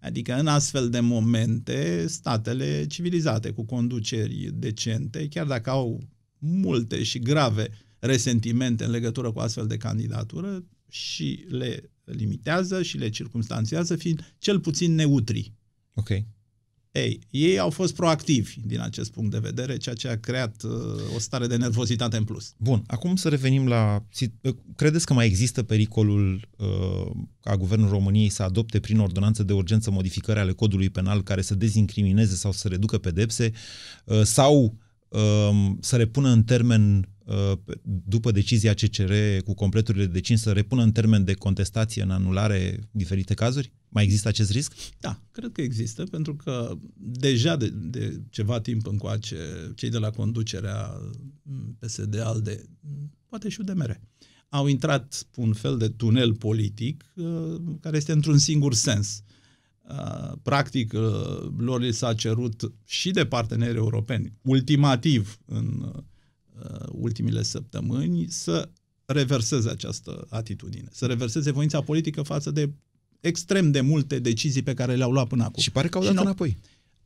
Adică 0.00 0.38
în 0.38 0.46
astfel 0.46 0.90
de 0.90 1.00
momente, 1.00 2.06
statele 2.06 2.86
civilizate 2.86 3.50
cu 3.50 3.64
conduceri 3.64 4.50
decente, 4.54 5.28
chiar 5.28 5.46
dacă 5.46 5.70
au 5.70 6.00
multe 6.38 7.02
și 7.02 7.18
grave 7.18 7.68
resentimente 7.98 8.84
în 8.84 8.90
legătură 8.90 9.32
cu 9.32 9.38
astfel 9.38 9.66
de 9.66 9.76
candidatură, 9.76 10.64
și 10.92 11.44
le 11.48 11.90
limitează 12.04 12.82
și 12.82 12.98
le 12.98 13.08
circunstanțează 13.08 13.96
fiind 13.96 14.34
cel 14.38 14.60
puțin 14.60 14.94
neutri. 14.94 15.52
Ok. 15.94 16.10
Ei, 16.92 17.20
ei 17.30 17.58
au 17.58 17.70
fost 17.70 17.94
proactivi 17.94 18.54
din 18.64 18.80
acest 18.80 19.12
punct 19.12 19.30
de 19.30 19.38
vedere, 19.38 19.76
ceea 19.76 19.94
ce 19.94 20.08
a 20.08 20.18
creat 20.18 20.62
uh, 20.62 20.70
o 21.14 21.18
stare 21.18 21.46
de 21.46 21.56
nervozitate 21.56 22.16
în 22.16 22.24
plus. 22.24 22.54
Bun, 22.56 22.82
acum 22.86 23.16
să 23.16 23.28
revenim 23.28 23.68
la... 23.68 24.04
Uh, 24.42 24.54
credeți 24.76 25.06
că 25.06 25.12
mai 25.12 25.26
există 25.26 25.62
pericolul 25.62 26.48
uh, 26.56 27.10
ca 27.40 27.56
Guvernul 27.56 27.88
României 27.88 28.28
să 28.28 28.42
adopte 28.42 28.80
prin 28.80 28.98
ordonanță 28.98 29.42
de 29.42 29.52
urgență 29.52 29.90
modificări 29.90 30.38
ale 30.38 30.52
codului 30.52 30.90
penal 30.90 31.22
care 31.22 31.42
să 31.42 31.54
dezincrimineze 31.54 32.34
sau 32.34 32.52
să 32.52 32.68
reducă 32.68 32.98
pedepse 32.98 33.52
uh, 34.04 34.22
sau 34.22 34.78
uh, 35.08 35.70
să 35.80 35.96
repună 35.96 36.28
în 36.28 36.42
termen 36.42 37.06
Uh, 37.21 37.21
după 37.82 38.30
decizia 38.30 38.74
CCR 38.74 39.12
cu 39.44 39.54
completurile 39.54 40.06
de 40.06 40.20
5 40.20 40.38
să 40.38 40.52
repună 40.52 40.82
în 40.82 40.92
termen 40.92 41.24
de 41.24 41.32
contestație 41.32 42.02
în 42.02 42.10
anulare 42.10 42.88
diferite 42.90 43.34
cazuri? 43.34 43.72
Mai 43.88 44.04
există 44.04 44.28
acest 44.28 44.50
risc? 44.50 44.74
Da, 45.00 45.20
cred 45.30 45.52
că 45.52 45.60
există, 45.60 46.04
pentru 46.04 46.36
că 46.36 46.76
deja 46.96 47.56
de, 47.56 47.68
de 47.68 48.20
ceva 48.30 48.60
timp 48.60 48.86
încoace 48.86 49.36
cei 49.74 49.90
de 49.90 49.98
la 49.98 50.10
conducerea 50.10 51.00
PSD-ALDE, 51.78 52.64
poate 53.26 53.48
și 53.48 53.60
UDMR, 53.60 54.00
au 54.48 54.66
intrat 54.66 55.26
un 55.36 55.52
fel 55.52 55.78
de 55.78 55.88
tunel 55.88 56.34
politic 56.34 57.12
uh, 57.14 57.54
care 57.80 57.96
este 57.96 58.12
într-un 58.12 58.38
singur 58.38 58.74
sens. 58.74 59.22
Uh, 59.88 60.32
practic, 60.42 60.92
lor 61.56 61.80
li 61.80 61.92
s-a 61.92 62.14
cerut 62.14 62.72
și 62.84 63.10
de 63.10 63.26
parteneri 63.26 63.76
europeni, 63.76 64.32
ultimativ 64.42 65.38
în 65.44 65.92
Uh, 65.96 66.02
ultimile 66.88 67.42
săptămâni 67.42 68.26
să 68.28 68.68
reverseze 69.04 69.70
această 69.70 70.26
atitudine, 70.28 70.88
să 70.92 71.06
reverseze 71.06 71.50
voința 71.50 71.80
politică 71.80 72.22
față 72.22 72.50
de 72.50 72.70
extrem 73.20 73.70
de 73.70 73.80
multe 73.80 74.18
decizii 74.18 74.62
pe 74.62 74.74
care 74.74 74.94
le-au 74.94 75.12
luat 75.12 75.26
până 75.26 75.44
acum. 75.44 75.62
Și 75.62 75.70
pare 75.70 75.88
că 75.88 75.98
au 75.98 76.04
dat 76.04 76.16
înapoi. 76.16 76.58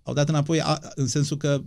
Au 0.07 0.15
dat 0.15 0.29
înapoi 0.29 0.61
a, 0.61 0.79
în 0.95 1.07
sensul 1.07 1.37
că 1.37 1.63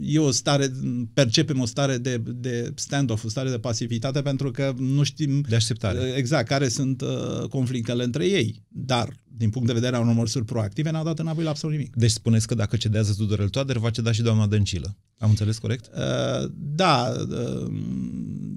e 0.00 0.18
o 0.18 0.30
stare, 0.30 0.70
percepem 1.14 1.60
o 1.60 1.66
stare 1.66 1.98
de, 1.98 2.22
de 2.34 2.72
stand-off, 2.74 3.24
o 3.24 3.28
stare 3.28 3.50
de 3.50 3.58
pasivitate 3.58 4.22
pentru 4.22 4.50
că 4.50 4.74
nu 4.78 5.02
știm 5.02 5.40
de 5.48 5.54
așteptare. 5.54 5.98
Uh, 5.98 6.14
exact 6.16 6.48
care 6.48 6.68
sunt 6.68 7.00
uh, 7.00 7.48
conflictele 7.48 8.04
între 8.04 8.26
ei. 8.26 8.62
Dar, 8.68 9.20
din 9.36 9.50
punct 9.50 9.66
de 9.66 9.72
vedere 9.72 9.96
a 9.96 10.00
unor 10.00 10.14
măsuri 10.14 10.44
proactive, 10.44 10.90
n-au 10.90 11.04
dat 11.04 11.18
înapoi 11.18 11.44
la 11.44 11.50
absolut 11.50 11.76
nimic. 11.76 11.96
Deci 11.96 12.10
spuneți 12.10 12.46
că 12.46 12.54
dacă 12.54 12.76
cedează 12.76 13.14
Tudorel 13.16 13.48
Toader, 13.48 13.78
va 13.78 13.90
ceda 13.90 14.12
și 14.12 14.22
doamna 14.22 14.46
Dăncilă. 14.46 14.96
Am 15.18 15.28
înțeles 15.28 15.58
corect? 15.58 15.90
Uh, 15.94 16.50
da, 16.54 17.12
uh, 17.30 17.70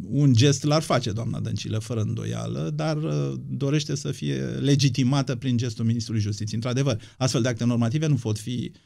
un 0.09 0.33
gest 0.33 0.63
l-ar 0.63 0.81
face 0.81 1.11
doamna 1.11 1.39
Dăncilă, 1.39 1.77
fără 1.77 2.01
îndoială, 2.01 2.71
dar 2.75 2.97
uh, 2.97 3.33
dorește 3.49 3.95
să 3.95 4.11
fie 4.11 4.35
legitimată 4.41 5.35
prin 5.35 5.57
gestul 5.57 5.85
Ministrului 5.85 6.21
Justiției. 6.21 6.55
Într-adevăr, 6.55 7.01
astfel 7.17 7.41
de 7.41 7.47
acte 7.47 7.65
normative 7.65 8.07
nu 8.07 8.15
pot 8.15 8.37
fi 8.37 8.71
uh, 8.73 8.79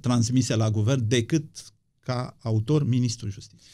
transmise 0.00 0.54
la 0.54 0.70
guvern 0.70 1.08
decât 1.08 1.44
ca 2.00 2.36
autor 2.40 2.86
Ministrul 2.86 3.30
Justiției. 3.30 3.70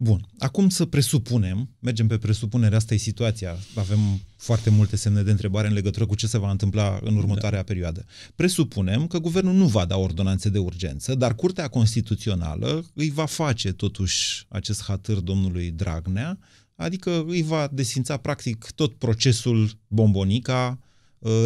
Bun, 0.00 0.28
acum 0.38 0.68
să 0.68 0.84
presupunem, 0.84 1.68
mergem 1.78 2.06
pe 2.06 2.18
presupunere, 2.18 2.76
asta 2.76 2.94
e 2.94 2.96
situația, 2.96 3.56
avem 3.74 3.98
foarte 4.36 4.70
multe 4.70 4.96
semne 4.96 5.22
de 5.22 5.30
întrebare 5.30 5.66
în 5.66 5.72
legătură 5.72 6.06
cu 6.06 6.14
ce 6.14 6.26
se 6.26 6.38
va 6.38 6.50
întâmpla 6.50 6.98
în 7.02 7.16
următoarea 7.16 7.58
da. 7.58 7.64
perioadă. 7.64 8.04
Presupunem 8.34 9.06
că 9.06 9.18
guvernul 9.18 9.54
nu 9.54 9.66
va 9.66 9.84
da 9.84 9.96
ordonanțe 9.96 10.48
de 10.48 10.58
urgență, 10.58 11.14
dar 11.14 11.34
Curtea 11.34 11.68
Constituțională 11.68 12.84
îi 12.94 13.10
va 13.10 13.24
face 13.24 13.72
totuși 13.72 14.46
acest 14.48 14.82
hatâr 14.82 15.18
domnului 15.18 15.70
Dragnea, 15.70 16.38
adică 16.74 17.24
îi 17.26 17.42
va 17.42 17.68
desința 17.72 18.16
practic 18.16 18.70
tot 18.74 18.94
procesul 18.94 19.70
Bombonica, 19.86 20.78
uh, 20.80 20.87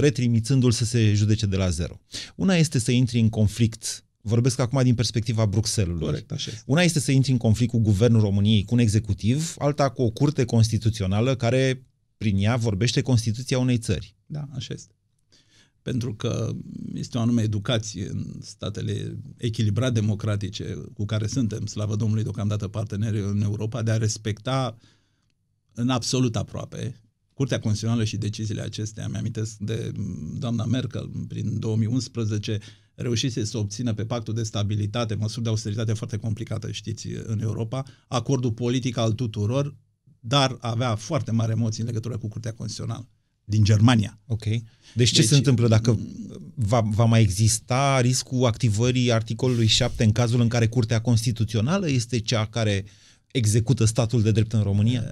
retrimițându-l 0.01 0.71
să 0.71 0.85
se 0.85 1.15
judece 1.15 1.47
de 1.47 1.57
la 1.57 1.69
zero. 1.69 2.01
Una 2.37 2.55
este 2.55 2.79
să 2.79 2.91
intri 2.91 3.19
în 3.19 3.29
conflict 3.29 4.05
Vorbesc 4.25 4.59
acum 4.59 4.83
din 4.83 4.95
perspectiva 4.95 5.47
Bruxellesului. 5.47 6.07
Corect, 6.07 6.33
așa 6.33 6.51
este. 6.51 6.63
Una 6.67 6.83
este 6.83 7.01
să 7.01 7.13
intri 7.13 7.31
în 7.31 7.37
conflict 7.37 7.71
cu 7.71 7.79
guvernul 7.79 8.21
României, 8.21 8.65
cu 8.65 8.75
un 8.75 8.81
executiv, 8.81 9.55
alta 9.59 9.91
cu 9.91 10.03
o 10.03 10.11
curte 10.11 10.45
constituțională 10.45 11.37
care, 11.37 11.87
prin 12.17 12.37
ea, 12.37 12.57
vorbește 12.57 13.01
Constituția 13.01 13.59
unei 13.59 13.79
țări. 13.79 14.17
Da, 14.27 14.49
așa 14.53 14.75
este. 14.75 14.95
Pentru 15.83 16.15
că 16.15 16.53
este 16.95 17.19
o 17.19 17.21
anume 17.21 17.43
educație 17.43 18.09
în 18.09 18.39
statele 18.41 19.19
echilibrat 19.37 19.93
democratice 19.93 20.83
cu 20.95 21.05
care 21.05 21.27
suntem, 21.27 21.67
slavă 21.67 21.97
Domnului, 21.97 22.23
deocamdată 22.23 22.69
parteneri 22.69 23.21
în 23.21 23.43
Europa, 23.43 23.83
de 23.83 23.91
a 23.91 23.97
respecta 23.97 24.77
în 25.75 25.89
absolut 25.89 26.37
aproape 26.37 27.02
Curtea 27.35 27.61
Constituțională 27.61 28.05
și 28.05 28.17
deciziile 28.17 28.61
acestea. 28.61 29.09
Mi-amintesc 29.09 29.57
de 29.59 29.93
doamna 30.39 30.65
Merkel 30.65 31.11
prin 31.29 31.59
2011 31.59 32.59
reușise 32.95 33.45
să 33.45 33.59
obțină 33.59 33.95
pe 33.95 34.05
pactul 34.05 34.35
de 34.35 34.43
stabilitate, 34.43 35.15
măsuri 35.15 35.43
de 35.43 35.49
austeritate 35.49 35.93
foarte 35.93 36.17
complicată, 36.17 36.71
știți, 36.71 37.09
în 37.25 37.41
Europa, 37.41 37.85
acordul 38.09 38.53
politic 38.53 38.97
al 38.97 39.13
tuturor, 39.13 39.77
dar 40.21 40.57
avea 40.61 40.95
foarte 40.95 41.31
mari 41.31 41.51
emoții 41.51 41.81
în 41.81 41.87
legătură 41.87 42.19
cu 42.19 42.29
Curtea 42.29 42.53
Constituțională 42.53 43.09
din 43.45 43.65
Germania. 43.65 44.21
Ok. 44.27 44.45
Deci 44.95 45.11
ce 45.11 45.21
deci, 45.21 45.29
se 45.29 45.37
întâmplă 45.37 45.69
dacă 45.69 45.99
va, 46.55 46.81
va 46.81 47.05
mai 47.05 47.21
exista 47.21 48.01
riscul 48.01 48.45
activării 48.45 49.13
articolului 49.13 49.67
7 49.67 50.05
în 50.05 50.13
cazul 50.13 50.41
în 50.41 50.49
care 50.49 50.67
Curtea 50.67 51.01
Constituțională 51.01 51.91
este 51.91 52.19
cea 52.19 52.47
care 52.47 52.85
execută 53.33 53.85
statul 53.85 54.23
de 54.23 54.31
drept 54.31 54.53
în 54.53 54.63
România? 54.63 55.05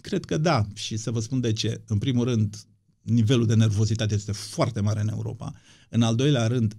Cred 0.00 0.24
că 0.24 0.36
da. 0.36 0.66
Și 0.74 0.96
să 0.96 1.10
vă 1.10 1.20
spun 1.20 1.40
de 1.40 1.52
ce. 1.52 1.82
În 1.86 1.98
primul 1.98 2.24
rând, 2.24 2.56
nivelul 3.02 3.46
de 3.46 3.54
nervozitate 3.54 4.14
este 4.14 4.32
foarte 4.32 4.80
mare 4.80 5.00
în 5.00 5.08
Europa. 5.08 5.52
În 5.88 6.02
al 6.02 6.14
doilea 6.14 6.46
rând, 6.46 6.76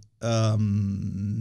um, 0.56 0.64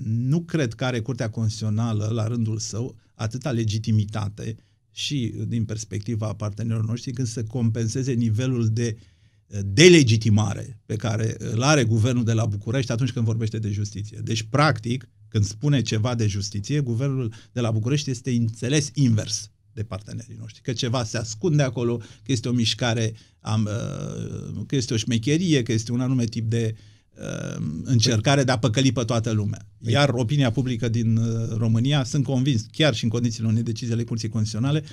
nu 0.05 0.41
cred 0.43 0.75
că 0.75 0.85
are 0.85 1.01
Curtea 1.01 1.31
Constituțională, 1.31 2.11
la 2.13 2.27
rândul 2.27 2.59
său, 2.59 2.97
atâta 3.15 3.51
legitimitate 3.51 4.57
și 4.91 5.35
din 5.47 5.65
perspectiva 5.65 6.33
partenerilor 6.33 6.87
noștri 6.87 7.13
când 7.13 7.29
să 7.29 7.45
compenseze 7.45 8.13
nivelul 8.13 8.69
de 8.69 8.97
uh, 9.47 9.59
delegitimare 9.65 10.81
pe 10.87 10.97
care 10.97 11.37
îl 11.39 11.63
are 11.63 11.85
guvernul 11.85 12.25
de 12.25 12.33
la 12.33 12.47
București 12.47 12.93
atunci 12.93 13.13
când 13.13 13.25
vorbește 13.25 13.59
de 13.59 13.71
justiție. 13.71 14.19
Deci, 14.25 14.43
practic, 14.43 15.09
când 15.29 15.45
spune 15.45 15.83
ceva 15.83 16.15
de 16.15 16.27
justiție, 16.27 16.81
guvernul 16.81 17.33
de 17.53 17.61
la 17.61 17.71
București 17.71 18.11
este 18.11 18.31
înțeles 18.31 18.91
invers 18.95 19.51
de 19.75 19.83
partenerii 19.83 20.37
noștri, 20.39 20.63
că 20.63 20.73
ceva 20.73 21.05
se 21.05 21.19
ascunde 21.19 21.63
acolo, 21.63 21.97
că 21.97 22.33
este 22.33 22.49
o 22.49 22.53
mișcare, 22.53 23.15
am, 23.41 23.69
uh, 24.57 24.63
că 24.67 24.77
este 24.77 24.95
o 24.95 24.97
șmecherie, 24.97 25.63
că 25.63 25.73
este 25.73 25.93
un 25.93 26.01
anume 26.01 26.25
tip 26.25 26.51
de 26.51 26.75
uh, 27.15 27.63
încercare 27.85 28.45
de 28.45 28.51
a 28.51 28.59
păcăli 28.59 28.93
pe 28.93 29.05
toată 29.05 29.31
lumea. 29.31 29.67
Păi- 29.87 29.91
Iar 29.91 30.09
opinia 30.09 30.51
publică 30.51 30.89
din 30.89 31.17
uh, 31.17 31.49
România, 31.57 32.05
sunt 32.05 32.25
convins, 32.25 32.67
chiar 32.71 32.95
și 32.95 33.05
în 33.05 33.11
condițiile 33.11 33.49
unei 33.49 33.63
decizii 33.63 33.95
ale 33.95 34.05
Curții 34.05 34.29
Constituționale, 34.29 34.85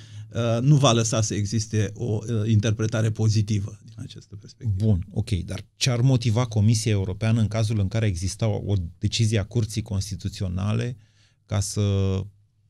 nu 0.62 0.76
va 0.76 0.92
lăsa 0.92 1.22
să 1.22 1.34
existe 1.34 1.92
o 1.94 2.20
interpretare 2.46 3.12
pozitivă 3.12 3.80
din 3.86 3.96
această 3.98 4.36
perspectivă. 4.36 4.86
Bun, 4.86 5.08
ok, 5.12 5.30
dar 5.30 5.66
ce 5.76 5.90
ar 5.90 6.02
motiva 6.02 6.46
Comisia 6.46 6.92
Europeană 6.92 7.40
în 7.40 7.48
cazul 7.48 7.80
în 7.80 7.88
care 7.88 8.06
exista 8.06 8.48
o 8.48 8.74
decizie 8.98 9.40
a 9.40 9.44
Curții 9.44 9.82
Constituționale 9.82 10.98
ca 11.46 11.60
să 11.60 11.82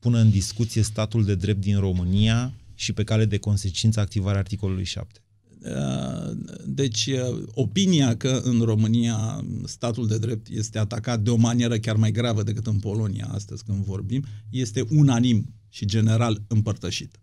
pună 0.00 0.18
în 0.18 0.30
discuție 0.30 0.82
statul 0.82 1.24
de 1.24 1.34
drept 1.34 1.60
din 1.60 1.78
România 1.78 2.54
și 2.74 2.92
pe 2.92 3.04
cale 3.04 3.24
de 3.24 3.38
consecință 3.38 4.00
activarea 4.00 4.38
articolului 4.38 4.84
7? 4.84 5.22
Uh, 5.64 6.30
deci, 6.66 7.06
uh, 7.06 7.42
opinia 7.54 8.16
că 8.16 8.40
în 8.44 8.60
România 8.60 9.44
statul 9.64 10.06
de 10.06 10.18
drept 10.18 10.48
este 10.48 10.78
atacat 10.78 11.20
de 11.20 11.30
o 11.30 11.36
manieră 11.36 11.78
chiar 11.78 11.96
mai 11.96 12.12
gravă 12.12 12.42
decât 12.42 12.66
în 12.66 12.78
Polonia, 12.78 13.28
astăzi 13.32 13.64
când 13.64 13.84
vorbim, 13.84 14.24
este 14.50 14.86
unanim 14.90 15.54
și 15.68 15.84
general 15.84 16.42
împărtășit. 16.48 17.20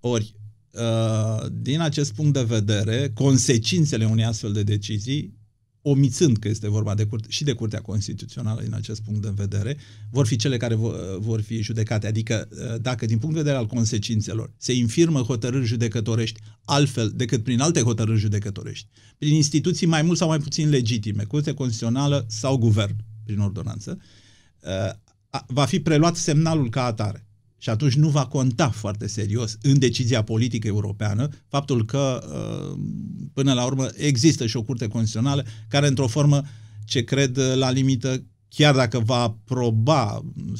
Ori, 0.00 0.34
uh, 0.72 1.46
din 1.52 1.80
acest 1.80 2.14
punct 2.14 2.32
de 2.32 2.42
vedere, 2.42 3.10
consecințele 3.14 4.04
unei 4.04 4.24
astfel 4.24 4.52
de 4.52 4.62
decizii 4.62 5.38
omițând 5.82 6.36
că 6.36 6.48
este 6.48 6.68
vorba 6.68 6.94
de 6.94 7.04
curte, 7.04 7.26
și 7.30 7.44
de 7.44 7.52
Curtea 7.52 7.80
Constituțională 7.80 8.60
din 8.62 8.74
acest 8.74 9.02
punct 9.02 9.22
de 9.22 9.32
vedere, 9.34 9.76
vor 10.10 10.26
fi 10.26 10.36
cele 10.36 10.56
care 10.56 10.74
vor 11.18 11.40
fi 11.40 11.62
judecate. 11.62 12.06
Adică 12.06 12.48
uh, 12.50 12.80
dacă 12.80 13.06
din 13.06 13.18
punct 13.18 13.34
de 13.34 13.40
vedere 13.40 13.58
al 13.58 13.66
consecințelor 13.66 14.52
se 14.56 14.72
infirmă 14.72 15.20
hotărâri 15.20 15.64
judecătorești 15.64 16.40
altfel 16.64 17.12
decât 17.14 17.42
prin 17.42 17.60
alte 17.60 17.80
hotărâri 17.80 18.18
judecătorești, 18.18 18.86
prin 19.18 19.34
instituții 19.34 19.86
mai 19.86 20.02
mult 20.02 20.18
sau 20.18 20.28
mai 20.28 20.38
puțin 20.38 20.68
legitime, 20.68 21.24
Curtea 21.24 21.54
Constituțională 21.54 22.26
sau 22.28 22.56
Guvern, 22.56 22.96
prin 23.24 23.38
ordonanță, 23.38 23.98
uh, 24.60 25.42
va 25.46 25.64
fi 25.64 25.80
preluat 25.80 26.16
semnalul 26.16 26.70
ca 26.70 26.84
atare. 26.84 27.29
Și 27.62 27.70
atunci 27.70 27.94
nu 27.94 28.08
va 28.08 28.26
conta 28.26 28.70
foarte 28.70 29.06
serios 29.06 29.58
în 29.62 29.78
decizia 29.78 30.22
politică 30.22 30.66
europeană 30.66 31.28
faptul 31.48 31.84
că, 31.84 32.22
uh, 32.28 32.78
până 33.32 33.52
la 33.52 33.64
urmă, 33.64 33.88
există 33.96 34.46
și 34.46 34.56
o 34.56 34.62
curte 34.62 34.86
constituțională 34.86 35.44
care, 35.68 35.86
într-o 35.86 36.06
formă 36.06 36.42
ce 36.84 37.04
cred 37.04 37.38
la 37.54 37.70
limită, 37.70 38.24
chiar 38.54 38.74
dacă 38.74 38.98
va 38.98 39.16
aproba 39.16 40.16
uh, 40.16 40.56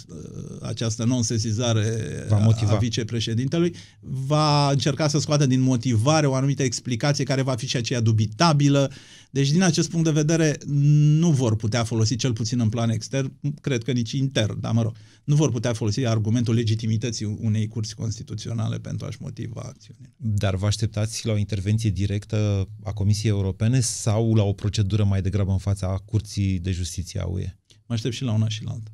această 0.62 1.04
non-sesizare 1.04 2.26
va 2.28 2.38
motiva. 2.38 2.72
a 2.72 2.76
vicepreședintelui, 2.76 3.74
va 4.00 4.70
încerca 4.70 5.08
să 5.08 5.18
scoată 5.18 5.46
din 5.46 5.60
motivare 5.60 6.26
o 6.26 6.34
anumită 6.34 6.62
explicație 6.62 7.24
care 7.24 7.42
va 7.42 7.54
fi 7.54 7.66
și 7.66 7.76
aceea 7.76 8.00
dubitabilă. 8.00 8.90
Deci, 9.30 9.50
din 9.50 9.62
acest 9.62 9.90
punct 9.90 10.04
de 10.04 10.10
vedere, 10.10 10.58
nu 10.66 11.30
vor 11.30 11.56
putea 11.56 11.84
folosi, 11.84 12.16
cel 12.16 12.32
puțin 12.32 12.60
în 12.60 12.68
plan 12.68 12.90
extern, 12.90 13.32
cred 13.60 13.82
că 13.82 13.92
nici 13.92 14.12
intern, 14.12 14.60
dar 14.60 14.72
mă 14.72 14.82
rog, 14.82 14.96
nu 15.24 15.34
vor 15.34 15.50
putea 15.50 15.72
folosi 15.72 16.06
argumentul 16.06 16.54
legitimității 16.54 17.36
unei 17.40 17.68
curți 17.68 17.94
constituționale 17.94 18.78
pentru 18.78 19.06
a-și 19.06 19.18
motiva 19.20 19.60
acțiunile. 19.64 20.14
Dar 20.16 20.56
vă 20.56 20.66
așteptați 20.66 21.26
la 21.26 21.32
o 21.32 21.36
intervenție 21.36 21.90
directă 21.90 22.68
a 22.82 22.92
Comisiei 22.92 23.30
Europene 23.30 23.80
sau 23.80 24.34
la 24.34 24.42
o 24.42 24.52
procedură 24.52 25.04
mai 25.04 25.22
degrabă 25.22 25.50
în 25.50 25.58
fața 25.58 26.02
Curții 26.04 26.58
de 26.58 26.70
Justiție 26.70 27.20
a 27.20 27.26
UE? 27.26 27.59
Mă 27.90 27.96
aștept 27.96 28.14
și 28.14 28.22
la 28.22 28.32
una 28.32 28.48
și 28.48 28.64
la 28.64 28.70
alta. 28.70 28.90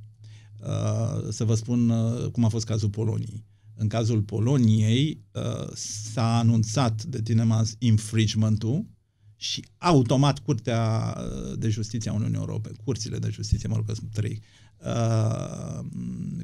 Uh, 0.61 1.33
să 1.33 1.45
vă 1.45 1.55
spun 1.55 1.89
uh, 1.89 2.31
cum 2.31 2.45
a 2.45 2.49
fost 2.49 2.67
cazul 2.67 2.89
Poloniei. 2.89 3.45
În 3.75 3.89
cazul 3.89 4.23
Poloniei 4.23 5.25
uh, 5.33 5.69
s-a 6.13 6.39
anunțat 6.39 7.03
de 7.03 7.23
Tinemans 7.23 7.75
infringement-ul 7.79 8.87
și 9.37 9.65
automat 9.79 10.39
Curtea 10.39 11.17
de 11.59 11.69
Justiție 11.69 12.11
a 12.11 12.15
Uniunii 12.15 12.37
Europene, 12.37 12.77
curțile 12.85 13.19
de 13.19 13.29
justiție, 13.31 13.69
mă 13.69 13.75
rog 13.77 13.87
că 13.87 13.95
sunt 13.95 14.11
trei, 14.13 14.43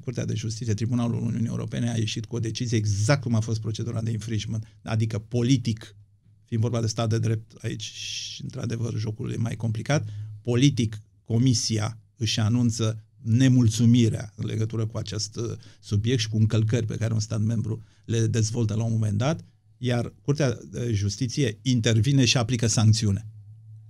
Curtea 0.01 0.25
de 0.25 0.35
Justiție, 0.35 0.75
Tribunalul 0.75 1.23
Uniunii 1.23 1.49
Europene 1.49 1.91
a 1.91 1.97
ieșit 1.97 2.25
cu 2.25 2.37
o 2.37 2.41
decizie 2.41 2.77
exact 2.77 3.23
cum 3.23 3.35
a 3.35 3.41
fost 3.41 3.61
procedura 3.61 4.03
de 4.03 4.11
infringement, 4.11 4.67
adică 4.83 5.19
politic, 5.19 5.97
fiind 6.45 6.62
vorba 6.62 6.81
de 6.81 6.87
stat 6.87 7.09
de 7.09 7.19
drept 7.19 7.53
aici 7.62 7.83
și 7.83 8.43
într-adevăr 8.43 8.95
jocul 8.97 9.33
e 9.33 9.37
mai 9.37 9.57
complicat, 9.57 10.09
politic 10.43 10.99
Comisia 11.25 11.97
își 12.16 12.40
anunță 12.40 13.05
nemulțumirea 13.22 14.33
în 14.37 14.46
legătură 14.46 14.87
cu 14.87 14.96
acest 14.96 15.37
uh, 15.37 15.53
subiect 15.81 16.20
și 16.20 16.29
cu 16.29 16.37
încălcări 16.37 16.87
pe 16.87 16.96
care 16.96 17.12
un 17.12 17.20
stat 17.20 17.40
membru 17.40 17.83
le 18.05 18.27
dezvoltă 18.27 18.75
la 18.75 18.85
un 18.85 18.92
moment 18.92 19.18
dat, 19.18 19.44
iar 19.79 20.12
Curtea 20.22 20.59
de 20.70 20.92
Justiție 20.92 21.59
intervine 21.62 22.25
și 22.25 22.37
aplică 22.37 22.66
sancțiune. 22.66 23.27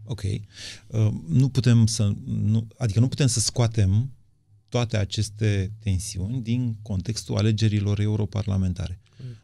Ok. 0.05 0.23
Uh, 0.23 1.09
nu 1.29 1.49
putem 1.49 1.87
să, 1.87 2.15
nu, 2.25 2.67
adică 2.79 3.01
nu 3.01 3.09
putem 3.09 3.27
să 3.27 3.41
scoatem 3.41 4.13
toate 4.69 4.97
aceste 4.97 5.73
tensiuni 5.79 6.43
din 6.43 6.79
contextul 6.83 7.37
alegerilor 7.37 8.01
europarlamentare. 8.01 9.01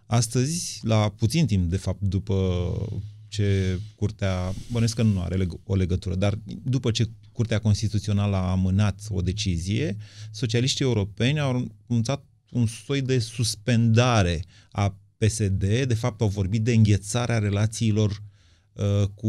Astăzi, 0.07 0.81
la 0.83 1.09
puțin 1.09 1.47
timp, 1.47 1.71
de 1.71 1.77
fapt, 1.77 2.01
după 2.01 2.71
ce 3.29 3.81
Curtea, 3.95 4.55
bănesc 4.73 4.95
că 4.95 5.03
nu 5.03 5.21
are 5.21 5.47
o 5.65 5.75
legătură, 5.75 6.15
dar 6.15 6.39
după 6.65 6.91
ce 6.91 7.11
Curtea 7.39 7.59
Constituțională 7.59 8.37
a 8.37 8.51
amânat 8.51 9.01
o 9.11 9.21
decizie, 9.21 9.97
socialiștii 10.31 10.85
europeni 10.85 11.41
au 11.41 11.69
anunțat 11.89 12.25
un 12.51 12.67
soi 12.67 13.03
de 13.03 13.19
suspendare 13.19 14.45
a 14.71 14.97
PSD, 15.19 15.65
de 15.85 15.95
fapt 15.95 16.21
au 16.21 16.29
vorbit 16.29 16.63
de 16.63 16.73
înghețarea 16.73 17.39
relațiilor 17.39 18.23
uh, 18.73 19.09
cu 19.15 19.29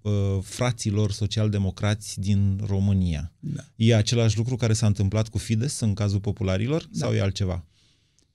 uh, 0.00 0.12
fraților 0.42 1.12
socialdemocrați 1.12 2.20
din 2.20 2.60
România. 2.66 3.32
Da. 3.40 3.64
E 3.76 3.94
același 3.94 4.36
lucru 4.36 4.56
care 4.56 4.72
s-a 4.72 4.86
întâmplat 4.86 5.28
cu 5.28 5.38
Fides 5.38 5.80
în 5.80 5.94
cazul 5.94 6.20
popularilor 6.20 6.82
da. 6.82 6.98
sau 6.98 7.14
e 7.14 7.20
altceva? 7.20 7.64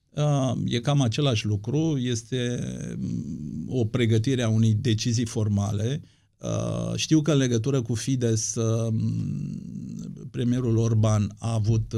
Uh, 0.10 0.54
e 0.66 0.80
cam 0.80 1.02
același 1.02 1.46
lucru, 1.46 1.98
este 1.98 2.60
mm, 2.98 3.66
o 3.68 3.86
pregătire 3.86 4.42
a 4.42 4.50
unei 4.50 4.74
decizii 4.74 5.26
formale. 5.26 6.02
Uh, 6.44 6.96
știu 6.96 7.22
că 7.22 7.32
în 7.32 7.38
legătură 7.38 7.82
cu 7.82 7.94
Fides, 7.94 8.56
uh, 8.56 8.94
premierul 10.32 10.78
Orban 10.78 11.36
a 11.40 11.54
avut 11.54 11.94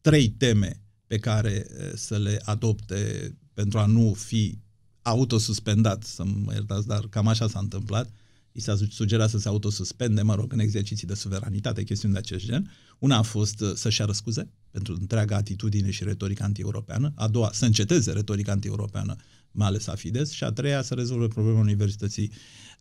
trei 0.00 0.28
teme 0.28 0.82
pe 1.06 1.18
care 1.18 1.66
să 1.94 2.18
le 2.18 2.40
adopte 2.44 3.34
pentru 3.54 3.78
a 3.78 3.86
nu 3.86 4.12
fi 4.12 4.58
autosuspendat, 5.02 6.02
să 6.02 6.24
mă 6.24 6.52
iertați, 6.52 6.86
dar 6.86 7.06
cam 7.08 7.26
așa 7.26 7.48
s-a 7.48 7.58
întâmplat. 7.58 8.10
i 8.52 8.60
s-a 8.60 8.76
sugerat 8.90 9.30
să 9.30 9.38
se 9.38 9.48
autosuspende, 9.48 10.22
mă 10.22 10.34
rog, 10.34 10.52
în 10.52 10.58
exerciții 10.58 11.06
de 11.06 11.14
suveranitate, 11.14 11.82
chestiuni 11.82 12.14
de 12.14 12.20
acest 12.20 12.44
gen. 12.44 12.70
Una 12.98 13.16
a 13.16 13.22
fost 13.22 13.60
uh, 13.60 13.72
să-și 13.74 14.00
ia 14.00 14.06
răscuze 14.06 14.50
pentru 14.70 14.96
întreaga 15.00 15.36
atitudine 15.36 15.90
și 15.90 16.04
retorică 16.04 16.42
anti-europeană, 16.42 17.12
a 17.14 17.28
doua 17.28 17.50
să 17.52 17.64
înceteze 17.64 18.12
retorica 18.12 18.52
anti-europeană, 18.52 19.16
mai 19.52 19.66
ales 19.66 19.86
a 19.86 19.94
Fides, 19.94 20.30
și 20.30 20.44
a 20.44 20.50
treia 20.50 20.82
să 20.82 20.94
rezolve 20.94 21.26
problema 21.26 21.58
Universității 21.58 22.30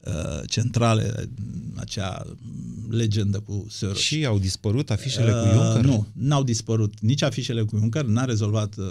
uh, 0.04 0.42
centrale, 0.46 1.30
acea 1.76 2.26
legendă 2.90 3.40
cu 3.40 3.66
Soros. 3.70 3.98
Și 3.98 4.26
au 4.26 4.40
dispărut 4.40 4.90
afișele 4.90 5.34
uh, 5.34 5.42
cu 5.42 5.48
Juncker? 5.48 5.84
Nu, 5.84 6.08
n-au 6.14 6.44
dispărut 6.44 7.00
nici 7.00 7.22
afișele 7.22 7.64
cu 7.64 7.78
Juncker, 7.78 8.06
n-a 8.06 8.26
rezolvat 8.26 8.76
uh, 8.78 8.86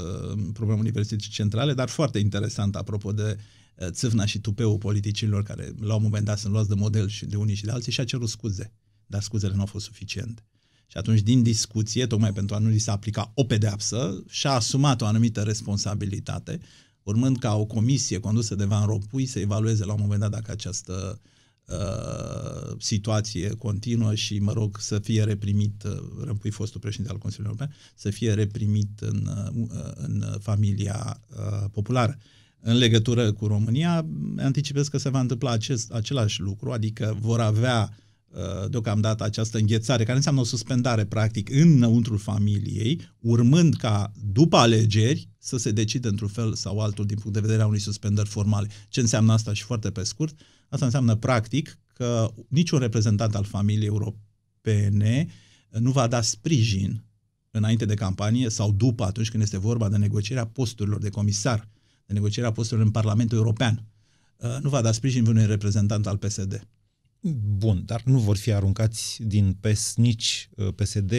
problema 0.52 0.80
Universității 0.80 1.30
centrale, 1.30 1.74
dar 1.74 1.88
foarte 1.88 2.18
interesant 2.18 2.76
apropo 2.76 3.12
de 3.12 3.38
uh, 3.76 3.88
țâvna 3.90 4.24
și 4.26 4.38
tupeul 4.38 4.78
politicilor 4.78 5.42
care 5.42 5.72
la 5.80 5.94
un 5.94 6.02
moment 6.02 6.24
dat 6.24 6.38
sunt 6.38 6.52
luați 6.52 6.68
de 6.68 6.74
model 6.74 7.08
și 7.08 7.26
de 7.26 7.36
unii 7.36 7.54
și 7.54 7.64
de 7.64 7.70
alții 7.70 7.92
și 7.92 8.00
a 8.00 8.04
cerut 8.04 8.28
scuze, 8.28 8.72
dar 9.06 9.22
scuzele 9.22 9.54
nu 9.54 9.60
au 9.60 9.66
fost 9.66 9.84
suficiente. 9.84 10.42
Și 10.90 10.96
atunci, 10.96 11.20
din 11.20 11.42
discuție, 11.42 12.06
tocmai 12.06 12.32
pentru 12.32 12.54
a 12.54 12.58
nu 12.58 12.68
li 12.68 12.78
se 12.78 12.90
aplica 12.90 13.32
o 13.34 13.44
pedeapsă, 13.44 14.22
și-a 14.28 14.50
asumat 14.50 15.00
o 15.00 15.06
anumită 15.06 15.40
responsabilitate, 15.40 16.60
urmând 17.08 17.38
ca 17.38 17.54
o 17.54 17.64
comisie 17.64 18.20
condusă 18.20 18.54
de 18.54 18.64
Van 18.64 18.86
Rompuy 18.86 19.26
să 19.26 19.38
evalueze 19.38 19.84
la 19.84 19.92
un 19.92 20.00
moment 20.00 20.20
dat 20.20 20.30
dacă 20.30 20.50
această 20.50 21.20
uh, 21.66 22.76
situație 22.78 23.48
continuă 23.48 24.14
și, 24.14 24.38
mă 24.38 24.52
rog, 24.52 24.78
să 24.80 24.98
fie 24.98 25.24
reprimit, 25.24 25.82
uh, 25.82 26.24
Rompuy 26.24 26.50
fostul 26.50 26.80
președinte 26.80 27.12
al 27.12 27.18
Consiliului 27.18 27.56
European, 27.58 27.80
să 27.94 28.10
fie 28.10 28.32
reprimit 28.32 29.00
în, 29.00 29.28
uh, 29.54 29.90
în 29.94 30.24
familia 30.40 31.20
uh, 31.30 31.64
populară. 31.72 32.18
În 32.60 32.76
legătură 32.76 33.32
cu 33.32 33.46
România, 33.46 34.06
anticipez 34.36 34.88
că 34.88 34.98
se 34.98 35.08
va 35.08 35.20
întâmpla 35.20 35.50
acest, 35.50 35.92
același 35.92 36.40
lucru, 36.40 36.70
adică 36.70 37.16
vor 37.20 37.40
avea 37.40 37.90
uh, 37.90 37.96
Uh, 38.07 38.07
deocamdată 38.68 39.24
această 39.24 39.58
înghețare, 39.58 40.04
care 40.04 40.16
înseamnă 40.16 40.40
o 40.40 40.44
suspendare 40.44 41.04
practic 41.04 41.50
înăuntrul 41.50 42.18
familiei, 42.18 43.00
urmând 43.20 43.74
ca 43.74 44.12
după 44.32 44.56
alegeri 44.56 45.28
să 45.38 45.56
se 45.56 45.70
decide 45.70 46.08
într-un 46.08 46.28
fel 46.28 46.54
sau 46.54 46.80
altul 46.80 47.06
din 47.06 47.16
punct 47.16 47.32
de 47.32 47.40
vedere 47.40 47.62
a 47.62 47.66
unei 47.66 47.80
suspendări 47.80 48.28
formale. 48.28 48.68
Ce 48.88 49.00
înseamnă 49.00 49.32
asta 49.32 49.52
și 49.52 49.62
foarte 49.62 49.90
pe 49.90 50.02
scurt? 50.02 50.38
Asta 50.68 50.84
înseamnă 50.84 51.14
practic 51.14 51.78
că 51.94 52.34
niciun 52.48 52.78
reprezentant 52.78 53.34
al 53.34 53.44
familiei 53.44 53.86
europene 53.86 55.26
nu 55.70 55.90
va 55.90 56.06
da 56.06 56.20
sprijin 56.20 57.04
înainte 57.50 57.84
de 57.84 57.94
campanie 57.94 58.48
sau 58.48 58.72
după 58.72 59.04
atunci 59.04 59.30
când 59.30 59.42
este 59.42 59.58
vorba 59.58 59.88
de 59.88 59.96
negocierea 59.96 60.46
posturilor 60.46 61.00
de 61.00 61.08
comisar, 61.08 61.68
de 62.06 62.12
negocierea 62.12 62.52
posturilor 62.52 62.86
în 62.86 62.92
Parlamentul 62.92 63.36
European. 63.36 63.84
Uh, 64.36 64.56
nu 64.62 64.68
va 64.68 64.80
da 64.80 64.92
sprijin 64.92 65.26
unui 65.26 65.46
reprezentant 65.46 66.06
al 66.06 66.16
PSD. 66.16 66.68
Bun, 67.56 67.82
dar 67.84 68.02
nu 68.04 68.18
vor 68.18 68.36
fi 68.36 68.52
aruncați 68.52 69.22
din 69.22 69.56
PES 69.60 69.94
nici 69.96 70.48
uh, 70.56 70.68
PSD, 70.74 71.12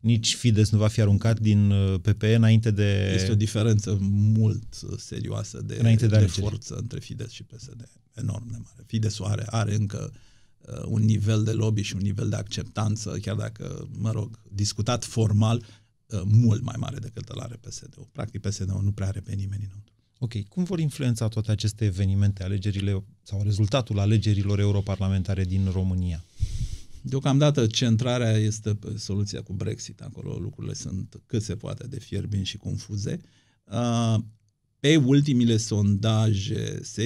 nici 0.00 0.34
Fides 0.34 0.70
nu 0.70 0.78
va 0.78 0.88
fi 0.88 1.00
aruncat 1.00 1.40
din 1.40 1.70
uh, 1.70 2.00
PPE 2.00 2.34
înainte 2.34 2.70
de... 2.70 3.12
Este 3.14 3.30
o 3.30 3.34
diferență 3.34 3.98
mult 4.00 4.80
uh, 4.82 4.98
serioasă 4.98 5.60
de, 5.60 5.76
înainte 5.80 6.06
de, 6.06 6.18
de 6.18 6.26
forță 6.26 6.74
între 6.74 6.98
Fides 6.98 7.30
și 7.30 7.42
PSD. 7.42 7.88
Enorm 8.14 8.50
de 8.50 8.56
mare. 8.56 8.84
Fides 8.86 9.20
are, 9.20 9.44
are 9.46 9.74
încă 9.74 10.12
uh, 10.60 10.82
un 10.86 11.02
nivel 11.02 11.44
de 11.44 11.52
lobby 11.52 11.82
și 11.82 11.94
un 11.94 12.02
nivel 12.02 12.28
de 12.28 12.36
acceptanță, 12.36 13.18
chiar 13.22 13.34
dacă, 13.34 13.88
mă 13.98 14.10
rog, 14.10 14.40
discutat 14.52 15.04
formal, 15.04 15.64
uh, 16.06 16.22
mult 16.24 16.62
mai 16.62 16.76
mare 16.78 16.98
decât 16.98 17.28
îl 17.28 17.40
are 17.40 17.58
PSD-ul. 17.60 18.08
Practic 18.12 18.40
PSD-ul 18.40 18.82
nu 18.82 18.92
prea 18.92 19.06
are 19.06 19.20
pe 19.20 19.34
nimeni 19.34 19.64
înăuntru. 19.64 19.95
Ok, 20.18 20.42
cum 20.48 20.64
vor 20.64 20.78
influența 20.78 21.28
toate 21.28 21.50
aceste 21.50 21.84
evenimente, 21.84 22.42
alegerile 22.42 23.04
sau 23.22 23.42
rezultatul 23.42 23.98
alegerilor 23.98 24.58
europarlamentare 24.58 25.44
din 25.44 25.68
România? 25.72 26.24
Deocamdată 27.02 27.66
centrarea 27.66 28.30
este 28.30 28.74
pe 28.74 28.98
soluția 28.98 29.42
cu 29.42 29.52
Brexit. 29.52 30.00
Acolo 30.00 30.38
lucrurile 30.38 30.74
sunt 30.74 31.20
cât 31.26 31.42
se 31.42 31.56
poate 31.56 31.86
de 31.86 31.98
fierbinți 31.98 32.48
și 32.48 32.56
confuze. 32.56 33.20
Pe 34.80 34.96
ultimile 34.96 35.56
sondaje 35.56 36.78
se 36.82 37.02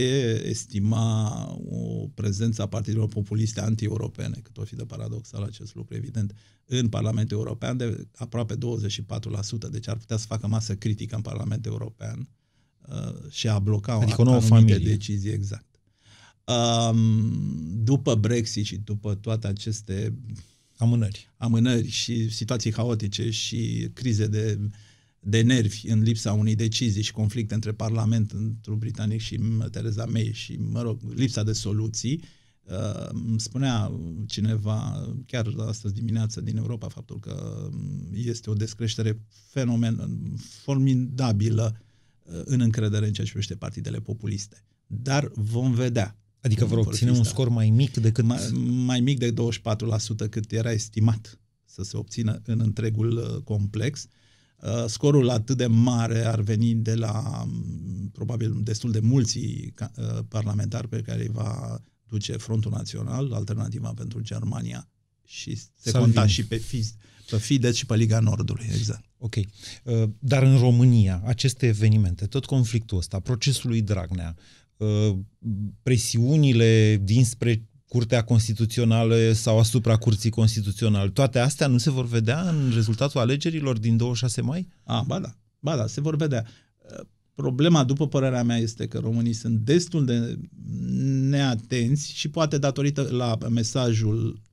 estima 0.48 1.46
o 1.70 2.08
prezență 2.14 2.62
a 2.62 2.66
partidelor 2.66 3.08
populiste 3.08 3.60
anti-europene, 3.60 4.40
cât 4.42 4.56
o 4.56 4.64
fi 4.64 4.76
de 4.76 4.84
paradoxal 4.84 5.42
acest 5.42 5.74
lucru, 5.74 5.94
evident, 5.94 6.34
în 6.64 6.88
Parlamentul 6.88 7.36
European 7.36 7.76
de 7.76 8.08
aproape 8.16 8.54
24%, 8.54 8.58
deci 9.70 9.88
ar 9.88 9.96
putea 9.96 10.16
să 10.16 10.26
facă 10.26 10.46
masă 10.46 10.74
critică 10.74 11.16
în 11.16 11.22
Parlamentul 11.22 11.72
European 11.72 12.28
Uh, 12.88 13.30
și 13.30 13.48
a 13.48 13.58
bloca 13.58 13.92
adică 13.92 14.20
o 14.20 14.24
nouă 14.24 14.40
familie. 14.40 14.78
decizii 14.78 15.30
exact. 15.30 15.64
Um, 16.44 17.32
după 17.82 18.14
Brexit 18.14 18.64
și 18.64 18.76
după 18.76 19.14
toate 19.14 19.46
aceste 19.46 20.14
amânări, 20.76 21.30
amânări 21.36 21.88
și 21.88 22.30
situații 22.30 22.72
haotice 22.72 23.30
și 23.30 23.88
crize 23.92 24.26
de, 24.26 24.58
de 25.20 25.40
nervi 25.40 25.88
în 25.88 26.02
lipsa 26.02 26.32
unei 26.32 26.54
decizii 26.54 27.02
și 27.02 27.12
conflicte 27.12 27.54
între 27.54 27.72
Parlament, 27.72 28.30
între 28.30 28.72
britanic 28.74 29.20
și 29.20 29.40
Theresa 29.70 30.04
May 30.04 30.30
și, 30.32 30.56
mă 30.56 30.82
rog, 30.82 31.00
lipsa 31.14 31.42
de 31.42 31.52
soluții, 31.52 32.22
uh, 32.62 33.08
îmi 33.08 33.40
spunea 33.40 33.92
cineva, 34.26 35.08
chiar 35.26 35.54
astăzi 35.58 35.94
dimineață 35.94 36.40
din 36.40 36.56
Europa, 36.56 36.88
faptul 36.88 37.18
că 37.18 37.68
este 38.14 38.50
o 38.50 38.54
descreștere 38.54 39.20
fenomen 39.50 40.10
formidabilă 40.38 41.80
în 42.44 42.60
încredere 42.60 43.06
în 43.06 43.12
ceea 43.12 43.26
ce 43.26 43.32
privește 43.32 43.54
partidele 43.54 43.98
populiste. 44.00 44.64
Dar 44.86 45.30
vom 45.34 45.74
vedea. 45.74 46.16
Adică 46.40 46.64
vor 46.64 46.78
obține 46.78 47.10
un 47.10 47.24
scor 47.24 47.48
mai 47.48 47.70
mic 47.70 47.96
decât... 47.96 48.24
Mai, 48.24 48.50
mai 48.84 49.00
mic 49.00 49.18
de 49.18 49.32
24% 49.32 49.34
cât 50.30 50.52
era 50.52 50.72
estimat 50.72 51.40
să 51.64 51.82
se 51.82 51.96
obțină 51.96 52.40
în 52.44 52.60
întregul 52.60 53.16
uh, 53.16 53.42
complex. 53.42 54.06
Uh, 54.62 54.84
scorul 54.86 55.30
atât 55.30 55.56
de 55.56 55.66
mare 55.66 56.24
ar 56.24 56.40
veni 56.40 56.74
de 56.74 56.94
la 56.94 57.42
um, 57.42 58.10
probabil 58.12 58.60
destul 58.62 58.90
de 58.90 59.00
mulți 59.00 59.38
uh, 59.38 60.18
parlamentari 60.28 60.88
pe 60.88 61.00
care 61.00 61.22
îi 61.22 61.30
va 61.32 61.82
duce 62.08 62.36
Frontul 62.36 62.70
Național, 62.70 63.32
Alternativa 63.32 63.92
pentru 63.96 64.20
Germania 64.20 64.88
și 65.24 65.56
se 65.56 65.90
Salvini. 65.90 66.14
conta 66.14 66.28
și 66.28 66.46
pe, 66.46 66.62
pe 67.30 67.36
Fidesz 67.36 67.76
și 67.76 67.86
pe 67.86 67.96
Liga 67.96 68.20
Nordului, 68.20 68.66
exact. 68.74 69.04
Ok. 69.18 69.34
Uh, 69.36 70.02
dar 70.18 70.42
în 70.42 70.58
România, 70.58 71.22
aceste 71.24 71.66
evenimente, 71.66 72.26
tot 72.26 72.44
conflictul 72.44 72.98
ăsta, 72.98 73.20
procesul 73.20 73.70
lui 73.70 73.82
Dragnea, 73.82 74.36
uh, 74.76 75.16
presiunile 75.82 77.00
dinspre 77.02 77.64
Curtea 77.88 78.24
Constituțională 78.24 79.32
sau 79.32 79.58
asupra 79.58 79.96
Curții 79.96 80.30
Constituționale, 80.30 81.10
toate 81.10 81.38
astea 81.38 81.66
nu 81.66 81.78
se 81.78 81.90
vor 81.90 82.06
vedea 82.06 82.40
în 82.40 82.70
rezultatul 82.74 83.20
alegerilor 83.20 83.78
din 83.78 83.96
26 83.96 84.40
mai? 84.40 84.68
A, 84.82 85.04
ba 85.06 85.18
da, 85.18 85.34
ba 85.58 85.76
da, 85.76 85.86
se 85.86 86.00
vor 86.00 86.16
vedea. 86.16 86.46
Uh, 86.78 87.06
problema, 87.34 87.84
după 87.84 88.08
părerea 88.08 88.42
mea, 88.42 88.56
este 88.56 88.86
că 88.86 88.98
românii 88.98 89.32
sunt 89.32 89.58
destul 89.58 90.04
de 90.04 90.38
neatenți 91.28 92.12
și 92.12 92.28
poate 92.28 92.58
datorită 92.58 93.08
la 93.10 93.36
mesajul 93.50 94.18
Mm, 94.26 94.49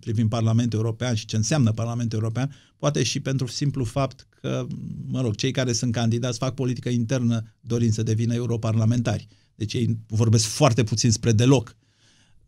privind 0.00 0.28
Parlamentul 0.28 0.78
European 0.78 1.14
și 1.14 1.26
ce 1.26 1.36
înseamnă 1.36 1.72
Parlamentul 1.72 2.18
European, 2.18 2.50
poate 2.78 3.02
și 3.02 3.20
pentru 3.20 3.46
simplu 3.46 3.84
fapt 3.84 4.26
că, 4.40 4.66
mă 5.06 5.20
rog, 5.20 5.34
cei 5.34 5.50
care 5.50 5.72
sunt 5.72 5.92
candidați 5.92 6.38
fac 6.38 6.54
politică 6.54 6.88
internă 6.88 7.54
dorind 7.60 7.92
să 7.92 8.02
devină 8.02 8.34
europarlamentari. 8.34 9.28
Deci 9.54 9.72
ei 9.72 9.98
vorbesc 10.06 10.44
foarte 10.44 10.84
puțin 10.84 11.10
spre 11.10 11.32
deloc. 11.32 11.76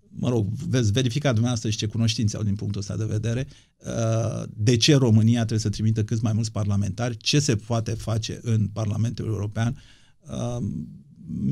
Mă 0.08 0.28
rog, 0.28 0.46
veți 0.48 0.92
verifica 0.92 1.28
dumneavoastră 1.28 1.70
și 1.70 1.76
ce 1.76 1.86
cunoștințe 1.86 2.36
au 2.36 2.42
din 2.42 2.54
punctul 2.54 2.80
ăsta 2.80 2.96
de 2.96 3.04
vedere. 3.04 3.46
Uh, 3.78 4.42
de 4.54 4.76
ce 4.76 4.94
România 4.96 5.38
trebuie 5.38 5.58
să 5.58 5.68
trimită 5.68 6.04
cât 6.04 6.20
mai 6.20 6.32
mulți 6.32 6.52
parlamentari? 6.52 7.16
Ce 7.16 7.38
se 7.38 7.56
poate 7.56 7.90
face 7.90 8.40
în 8.42 8.66
Parlamentul 8.72 9.26
European? 9.26 9.82
Uh, 10.30 10.66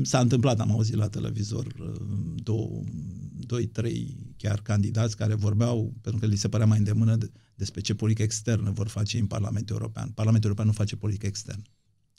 s-a 0.03 0.19
întâmplat, 0.19 0.59
am 0.59 0.71
auzit 0.71 0.95
la 0.95 1.07
televizor 1.07 1.65
uh, 1.65 1.95
două, 2.35 2.83
doi, 3.47 3.65
trei 3.65 4.17
chiar 4.37 4.61
candidați 4.61 5.17
care 5.17 5.33
vorbeau, 5.33 5.93
pentru 6.01 6.19
că 6.21 6.25
li 6.25 6.35
se 6.35 6.49
părea 6.49 6.65
mai 6.65 6.77
îndemână 6.77 7.15
de, 7.15 7.31
despre 7.55 7.81
ce 7.81 7.95
politică 7.95 8.23
externă 8.23 8.71
vor 8.71 8.87
face 8.87 9.19
în 9.19 9.25
Parlamentul 9.25 9.75
European. 9.75 10.09
Parlamentul 10.09 10.49
European 10.49 10.67
nu 10.67 10.73
face 10.73 10.95
politică 10.95 11.25
externă. 11.25 11.63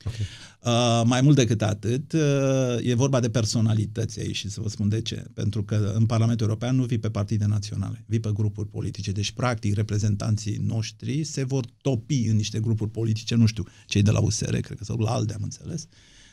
Okay. 0.04 0.26
Uh, 0.62 1.02
mai 1.06 1.20
mult 1.20 1.36
decât 1.36 1.62
atât, 1.62 2.12
uh, 2.12 2.76
e 2.82 2.94
vorba 2.94 3.20
de 3.20 3.30
personalități 3.30 4.20
aici 4.20 4.36
și 4.36 4.50
să 4.50 4.60
vă 4.60 4.68
spun 4.68 4.88
de 4.88 5.00
ce. 5.00 5.24
Pentru 5.34 5.64
că 5.64 5.92
în 5.94 6.06
Parlamentul 6.06 6.46
European 6.46 6.76
nu 6.76 6.84
vii 6.84 6.98
pe 6.98 7.10
partide 7.10 7.44
naționale, 7.44 8.04
vii 8.06 8.20
pe 8.20 8.30
grupuri 8.32 8.68
politice. 8.68 9.12
Deci, 9.12 9.32
practic, 9.32 9.74
reprezentanții 9.74 10.56
noștri 10.56 11.24
se 11.24 11.44
vor 11.44 11.64
topi 11.80 12.26
în 12.26 12.36
niște 12.36 12.60
grupuri 12.60 12.90
politice, 12.90 13.34
nu 13.34 13.46
știu, 13.46 13.64
cei 13.86 14.02
de 14.02 14.10
la 14.10 14.20
USR, 14.20 14.56
cred 14.56 14.78
că 14.78 14.84
sau 14.84 14.98
la 14.98 15.10
ALDE, 15.10 15.34
am 15.34 15.42
înțeles, 15.42 15.82
uh, 15.82 15.88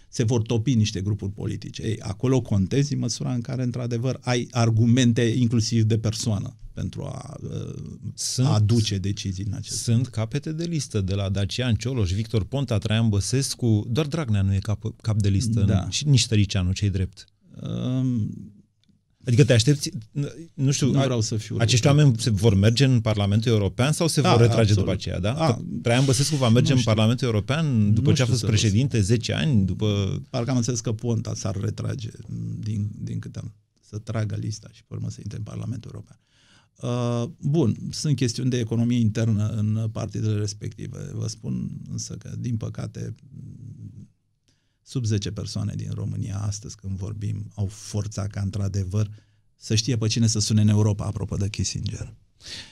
se 0.10 0.24
vor 0.24 0.42
topi 0.42 0.74
niște 0.74 1.02
grupuri 1.02 1.32
politice. 1.32 1.82
Ei, 1.82 2.00
acolo 2.00 2.42
contezi 2.42 2.94
în 2.94 3.00
măsura 3.00 3.34
în 3.34 3.42
care, 3.42 3.64
într-adevăr, 3.64 4.20
ai 4.22 4.48
argumente 4.52 5.22
inclusiv 5.22 5.84
de 5.84 5.98
persoană 5.98 6.56
pentru 6.74 7.04
a, 7.04 7.38
uh, 7.42 7.74
sunt, 8.14 8.48
a 8.48 8.54
aduce 8.54 8.98
decizii 8.98 9.46
în 9.46 9.54
acest 9.54 9.82
Sunt 9.82 10.08
capete 10.08 10.52
de 10.52 10.64
listă 10.64 11.02
de 11.02 11.14
la 11.14 11.30
Dacian 11.30 11.76
Cioloș, 11.76 12.12
Victor 12.12 12.44
Ponta, 12.44 12.78
Traian 12.78 13.10
Băsescu, 13.10 13.88
doar 13.90 14.06
Dragnea 14.06 14.42
nu 14.42 14.54
e 14.54 14.60
cap, 14.60 14.94
cap 15.02 15.22
de 15.22 15.30
listă, 15.30 15.62
da. 15.62 15.90
și 15.90 16.08
nici 16.08 16.28
Tăricianu, 16.28 16.72
cei 16.72 16.90
drept. 16.90 17.26
Um, 17.62 18.55
Adică 19.26 19.46
te 19.46 19.54
aștepți, 19.54 19.90
nu 20.54 20.72
știu, 20.72 20.92
nu 20.92 21.02
vreau 21.04 21.22
să 21.22 21.36
fiu 21.36 21.56
acești 21.60 21.88
oameni 21.88 22.16
se 22.18 22.30
vor 22.30 22.54
merge 22.56 22.86
în 22.86 23.02
Parlamentul 23.02 23.52
European 23.52 23.92
sau 23.92 24.08
se 24.08 24.22
da, 24.22 24.32
vor 24.32 24.40
retrage 24.40 24.62
absolut. 24.62 24.84
după 24.84 24.92
aceea, 24.92 25.20
da? 25.20 25.34
A, 25.34 25.62
Traian 25.82 26.06
Băsescu 26.06 26.36
va 26.36 26.50
merge 26.50 26.74
în 26.74 26.82
Parlamentul 26.84 27.28
European 27.28 27.94
după 27.94 28.14
ce 28.14 28.22
a 28.22 28.26
fost 28.26 28.46
președinte 28.46 29.02
10 29.02 29.34
ani, 29.34 29.66
după... 29.66 30.22
Parcă 30.30 30.50
am 30.50 30.58
înțeles 30.58 30.80
că 30.80 30.92
Ponta 30.92 31.34
s-ar 31.34 31.56
retrage 31.56 32.10
din, 32.60 32.90
din 32.98 33.20
câte 33.20 33.40
am 33.40 33.54
să 33.82 33.98
tragă 33.98 34.36
lista 34.36 34.70
și 34.72 34.84
pe 34.84 34.94
urmă 34.94 35.10
să 35.10 35.20
intre 35.22 35.38
în 35.38 35.44
Parlamentul 35.44 35.92
European. 35.94 36.20
Uh, 36.76 37.30
bun, 37.40 37.76
sunt 37.92 38.16
chestiuni 38.16 38.50
de 38.50 38.60
economie 38.60 39.00
internă 39.00 39.48
în 39.48 39.90
partidele 39.92 40.38
respective. 40.38 41.10
Vă 41.14 41.28
spun 41.28 41.82
însă 41.92 42.14
că, 42.14 42.36
din 42.40 42.58
păcate, 42.58 43.16
sub 44.88 45.06
10 45.06 45.32
persoane 45.32 45.74
din 45.76 45.92
România 45.94 46.40
astăzi 46.40 46.76
când 46.76 46.98
vorbim 46.98 47.52
au 47.56 47.66
forța 47.66 48.28
ca 48.28 48.42
într-adevăr 48.42 49.10
să 49.56 49.76
știe 49.76 49.98
pe 49.98 50.08
cine 50.08 50.28
să 50.28 50.40
sune 50.40 50.62
în 50.62 50.68
Europa, 50.68 51.06
apropo 51.06 51.36
de 51.36 51.50
Kissinger. 51.50 52.16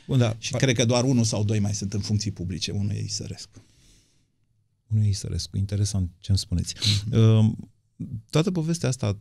Bun, 0.08 0.18
da. 0.18 0.36
Și 0.38 0.54
pa- 0.56 0.58
cred 0.58 0.76
că 0.76 0.86
doar 0.86 1.04
unul 1.04 1.24
sau 1.24 1.44
doi 1.44 1.60
mai 1.60 1.74
sunt 1.74 1.94
în 1.94 2.00
funcții 2.00 2.32
publice, 2.32 2.72
unul 2.72 2.92
e 2.92 3.04
Isărescu. 3.04 3.62
Unul 4.88 5.04
e 5.04 5.08
Isărescu, 5.08 5.58
interesant 5.58 6.12
ce 6.20 6.30
îmi 6.30 6.40
spuneți. 6.40 6.76
Mm-hmm. 6.76 7.52
Toată 8.30 8.52
povestea 8.52 8.90
asta 8.90 9.20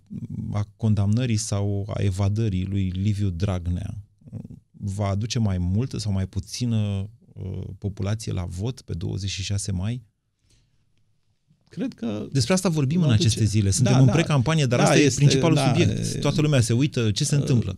a 0.53 0.69
condamnării 0.77 1.37
sau 1.37 1.93
a 1.95 2.03
evadării 2.03 2.65
lui 2.65 2.89
Liviu 2.89 3.31
Dragnea 3.31 3.99
va 4.71 5.07
aduce 5.07 5.39
mai 5.39 5.59
multă 5.59 5.99
sau 5.99 6.13
mai 6.13 6.27
puțină 6.27 7.11
uh, 7.33 7.69
populație 7.79 8.33
la 8.33 8.45
vot 8.45 8.81
pe 8.81 8.95
26 8.95 9.73
mai? 9.73 10.03
Cred 11.73 11.95
că... 11.95 12.29
Despre 12.33 12.53
asta 12.53 12.69
vorbim 12.69 13.03
în 13.03 13.11
aceste 13.11 13.45
zile. 13.45 13.71
Suntem 13.71 13.93
da, 13.93 13.99
în 13.99 14.07
da, 14.07 14.13
pre-campanie, 14.13 14.67
dar 14.67 14.79
da, 14.79 14.85
asta 14.85 14.97
este, 14.97 15.23
e 15.23 15.27
principalul 15.27 15.57
da, 15.57 15.69
subiect. 15.69 16.21
Toată 16.21 16.41
lumea 16.41 16.61
se 16.61 16.73
uită 16.73 17.11
ce 17.11 17.25
se 17.25 17.35
uh, 17.35 17.41
întâmplă. 17.41 17.77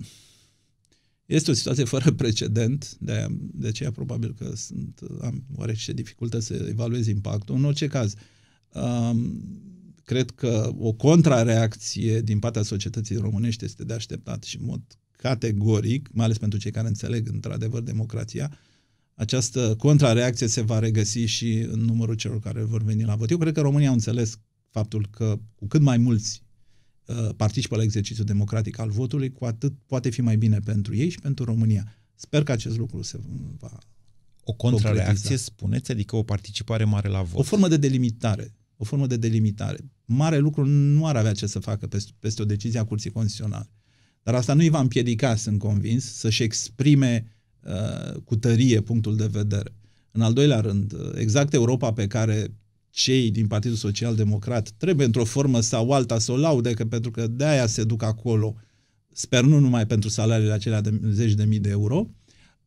Este 1.26 1.50
o 1.50 1.54
situație 1.54 1.84
fără 1.84 2.12
precedent, 2.22 2.96
de, 2.98 3.26
de 3.30 3.68
aceea 3.68 3.90
probabil 3.90 4.34
că 4.38 4.52
sunt, 4.56 5.00
am 5.22 5.44
oarece 5.56 5.92
dificultăți 5.92 6.46
să 6.46 6.66
evaluez 6.68 7.06
impactul. 7.06 7.54
În 7.54 7.64
orice 7.64 7.86
caz, 7.86 8.14
um, 8.72 9.42
cred 10.04 10.30
că 10.30 10.72
o 10.78 10.92
contrareacție 10.92 12.20
din 12.20 12.38
partea 12.38 12.62
societății 12.62 13.16
românești 13.16 13.64
este 13.64 13.84
de 13.84 13.94
așteptat 13.94 14.42
și 14.42 14.56
în 14.56 14.64
mod 14.64 14.80
categoric, 15.10 16.08
mai 16.12 16.24
ales 16.24 16.38
pentru 16.38 16.58
cei 16.58 16.70
care 16.70 16.88
înțeleg 16.88 17.28
într-adevăr 17.28 17.82
democrația, 17.82 18.58
această 19.14 19.74
contrareacție 19.78 20.46
se 20.46 20.60
va 20.60 20.78
regăsi 20.78 21.18
și 21.18 21.66
în 21.70 21.80
numărul 21.80 22.14
celor 22.14 22.40
care 22.40 22.62
vor 22.62 22.82
veni 22.82 23.04
la 23.04 23.14
vot. 23.14 23.30
Eu 23.30 23.38
cred 23.38 23.54
că 23.54 23.60
România 23.60 23.88
au 23.88 23.94
înțeles 23.94 24.38
faptul 24.70 25.06
că 25.10 25.38
cu 25.54 25.66
cât 25.66 25.80
mai 25.80 25.96
mulți 25.96 26.42
uh, 27.06 27.28
participă 27.36 27.76
la 27.76 27.82
exercițiul 27.82 28.26
democratic 28.26 28.78
al 28.78 28.90
votului, 28.90 29.32
cu 29.32 29.44
atât 29.44 29.74
poate 29.86 30.10
fi 30.10 30.20
mai 30.20 30.36
bine 30.36 30.58
pentru 30.58 30.96
ei 30.96 31.08
și 31.08 31.20
pentru 31.20 31.44
România. 31.44 31.96
Sper 32.14 32.42
că 32.42 32.52
acest 32.52 32.76
lucru 32.76 33.02
se 33.02 33.18
va 33.58 33.78
O 34.44 34.52
contrareacție, 34.52 35.36
spuneți? 35.36 35.90
Adică 35.90 36.16
o 36.16 36.22
participare 36.22 36.84
mare 36.84 37.08
la 37.08 37.22
vot? 37.22 37.38
O 37.38 37.42
formă 37.42 37.68
de 37.68 37.76
delimitare. 37.76 38.54
O 38.76 38.84
formă 38.84 39.06
de 39.06 39.16
delimitare. 39.16 39.78
Mare 40.04 40.38
lucru 40.38 40.64
nu 40.66 41.06
ar 41.06 41.16
avea 41.16 41.32
ce 41.32 41.46
să 41.46 41.58
facă 41.58 41.86
peste, 41.86 42.12
peste 42.18 42.42
o 42.42 42.44
decizie 42.44 42.78
a 42.78 42.84
Curții 42.84 43.10
Constituționale. 43.10 43.70
Dar 44.22 44.34
asta 44.34 44.54
nu 44.54 44.60
îi 44.60 44.68
va 44.68 44.80
împiedica, 44.80 45.36
sunt 45.36 45.58
convins, 45.58 46.04
să-și 46.04 46.42
exprime 46.42 47.24
uh, 47.26 47.33
cu 48.24 48.36
tărie 48.36 48.80
punctul 48.80 49.16
de 49.16 49.26
vedere. 49.26 49.74
În 50.16 50.20
al 50.20 50.32
doilea 50.32 50.60
rând, 50.60 50.92
uh, 50.92 51.10
exact 51.14 51.52
Europa 51.52 51.92
pe 51.92 52.06
care 52.06 52.54
cei 52.90 53.30
din 53.30 53.46
Partidul 53.46 53.76
Social 53.76 54.14
Democrat 54.14 54.70
trebuie 54.70 55.06
într-o 55.06 55.24
formă 55.24 55.60
sau 55.60 55.90
alta 55.90 56.18
să 56.18 56.32
o 56.32 56.36
laude, 56.36 56.72
că 56.72 56.84
pentru 56.84 57.10
că 57.10 57.26
de 57.26 57.44
aia 57.44 57.66
se 57.66 57.84
duc 57.84 58.02
acolo, 58.02 58.54
sper 59.12 59.44
nu 59.44 59.58
numai 59.58 59.86
pentru 59.86 60.08
salariile 60.08 60.52
acelea 60.52 60.80
de 60.80 61.00
zeci 61.10 61.32
de 61.32 61.44
mii 61.44 61.58
de 61.58 61.68
euro, 61.68 61.96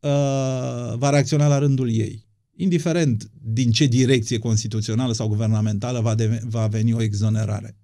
uh, 0.00 0.96
va 0.96 1.10
reacționa 1.10 1.46
la 1.46 1.58
rândul 1.58 1.90
ei. 1.90 2.26
Indiferent 2.56 3.30
din 3.42 3.70
ce 3.70 3.86
direcție 3.86 4.38
constituțională 4.38 5.12
sau 5.12 5.28
guvernamentală 5.28 6.00
va, 6.00 6.14
de, 6.14 6.40
va 6.44 6.66
veni 6.66 6.92
o 6.92 7.02
exonerare 7.02 7.76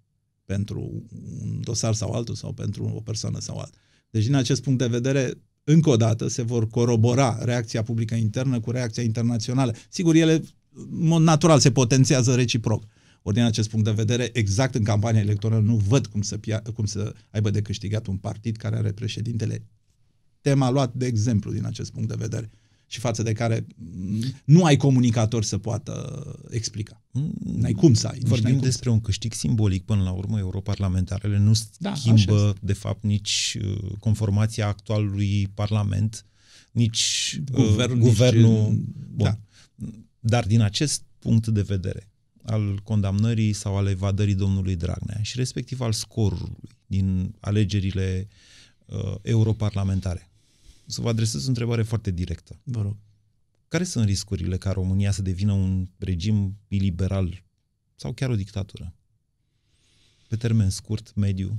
pentru 0.44 1.06
un 1.40 1.60
dosar 1.60 1.94
sau 1.94 2.12
altul 2.12 2.34
sau 2.34 2.52
pentru 2.52 2.92
o 2.94 3.00
persoană 3.00 3.40
sau 3.40 3.56
alta. 3.56 3.78
Deci, 4.10 4.24
din 4.24 4.34
acest 4.34 4.62
punct 4.62 4.78
de 4.78 4.86
vedere, 4.86 5.32
încă 5.64 5.90
o 5.90 5.96
dată 5.96 6.28
se 6.28 6.42
vor 6.42 6.68
corobora 6.68 7.38
reacția 7.42 7.82
publică 7.82 8.14
internă 8.14 8.60
cu 8.60 8.70
reacția 8.70 9.02
internațională. 9.02 9.74
Sigur, 9.88 10.14
ele, 10.14 10.32
în 10.72 11.06
mod 11.06 11.22
natural, 11.22 11.58
se 11.58 11.70
potențează 11.72 12.34
reciproc. 12.34 12.84
Ori 13.22 13.34
din 13.34 13.44
acest 13.44 13.68
punct 13.68 13.84
de 13.84 13.90
vedere, 13.90 14.30
exact 14.32 14.74
în 14.74 14.82
campania 14.82 15.20
electorală 15.20 15.62
nu 15.62 15.76
văd 15.76 16.06
cum 16.06 16.22
să, 16.22 16.36
pia- 16.36 16.62
cum 16.74 16.84
să 16.84 17.14
aibă 17.30 17.50
de 17.50 17.62
câștigat 17.62 18.06
un 18.06 18.16
partid 18.16 18.56
care 18.56 18.76
are 18.76 18.92
președintele 18.92 19.66
tema 20.40 20.70
luat 20.70 20.94
de 20.94 21.06
exemplu 21.06 21.52
din 21.52 21.64
acest 21.66 21.92
punct 21.92 22.08
de 22.08 22.14
vedere 22.18 22.50
și 22.86 23.00
față 23.00 23.22
de 23.22 23.32
care 23.32 23.66
nu 24.44 24.64
ai 24.64 24.76
comunicator 24.76 25.44
să 25.44 25.58
poată 25.58 26.22
explica. 26.50 27.02
N-ai 27.44 27.72
cum 27.72 27.94
să 27.94 28.06
ai. 28.06 28.18
Vorbim 28.22 28.52
cum 28.52 28.62
despre 28.62 28.88
să... 28.88 28.94
un 28.94 29.00
câștig 29.00 29.32
simbolic 29.32 29.84
până 29.84 30.02
la 30.02 30.10
urmă. 30.10 30.38
Europarlamentarele 30.38 31.38
nu 31.38 31.52
da, 31.78 31.94
schimbă, 31.94 32.54
de 32.60 32.72
fapt, 32.72 33.02
nici 33.02 33.56
uh, 33.60 33.92
conformația 33.98 34.66
actualului 34.66 35.50
Parlament, 35.54 36.26
nici 36.72 37.40
uh, 37.52 37.64
guvernul. 37.64 37.96
Uh, 37.96 38.02
guvernul 38.02 38.70
nici, 38.70 38.80
bun. 39.14 39.26
Da. 39.26 39.38
Dar 40.20 40.46
din 40.46 40.60
acest 40.60 41.02
punct 41.18 41.46
de 41.46 41.62
vedere, 41.62 42.08
al 42.42 42.80
condamnării 42.82 43.52
sau 43.52 43.76
al 43.76 43.86
evadării 43.86 44.34
domnului 44.34 44.76
Dragnea 44.76 45.18
și 45.22 45.36
respectiv 45.36 45.80
al 45.80 45.92
scorului 45.92 46.68
din 46.86 47.34
alegerile 47.40 48.28
uh, 48.86 49.14
europarlamentare 49.22 50.28
să 50.86 51.00
vă 51.00 51.08
adresez 51.08 51.44
o 51.44 51.48
întrebare 51.48 51.82
foarte 51.82 52.10
directă. 52.10 52.60
Vă 52.62 52.82
rog. 52.82 52.96
Care 53.68 53.86
sunt 53.86 54.04
riscurile 54.04 54.56
ca 54.56 54.72
România 54.72 55.10
să 55.10 55.22
devină 55.22 55.52
un 55.52 55.88
regim 55.98 56.58
iliberal 56.68 57.42
sau 57.94 58.12
chiar 58.12 58.30
o 58.30 58.34
dictatură? 58.34 58.94
Pe 60.28 60.36
termen 60.36 60.70
scurt, 60.70 61.14
mediu? 61.14 61.58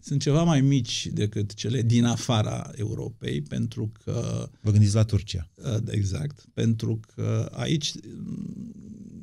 Sunt 0.00 0.20
ceva 0.20 0.42
mai 0.42 0.60
mici 0.60 1.06
decât 1.06 1.54
cele 1.54 1.82
din 1.82 2.04
afara 2.04 2.70
Europei, 2.74 3.42
pentru 3.42 3.92
că... 4.04 4.48
Vă 4.60 4.70
gândiți 4.70 4.94
la 4.94 5.04
Turcia. 5.04 5.50
Uh, 5.54 5.76
exact, 5.88 6.44
pentru 6.54 7.00
că 7.14 7.50
aici 7.52 7.92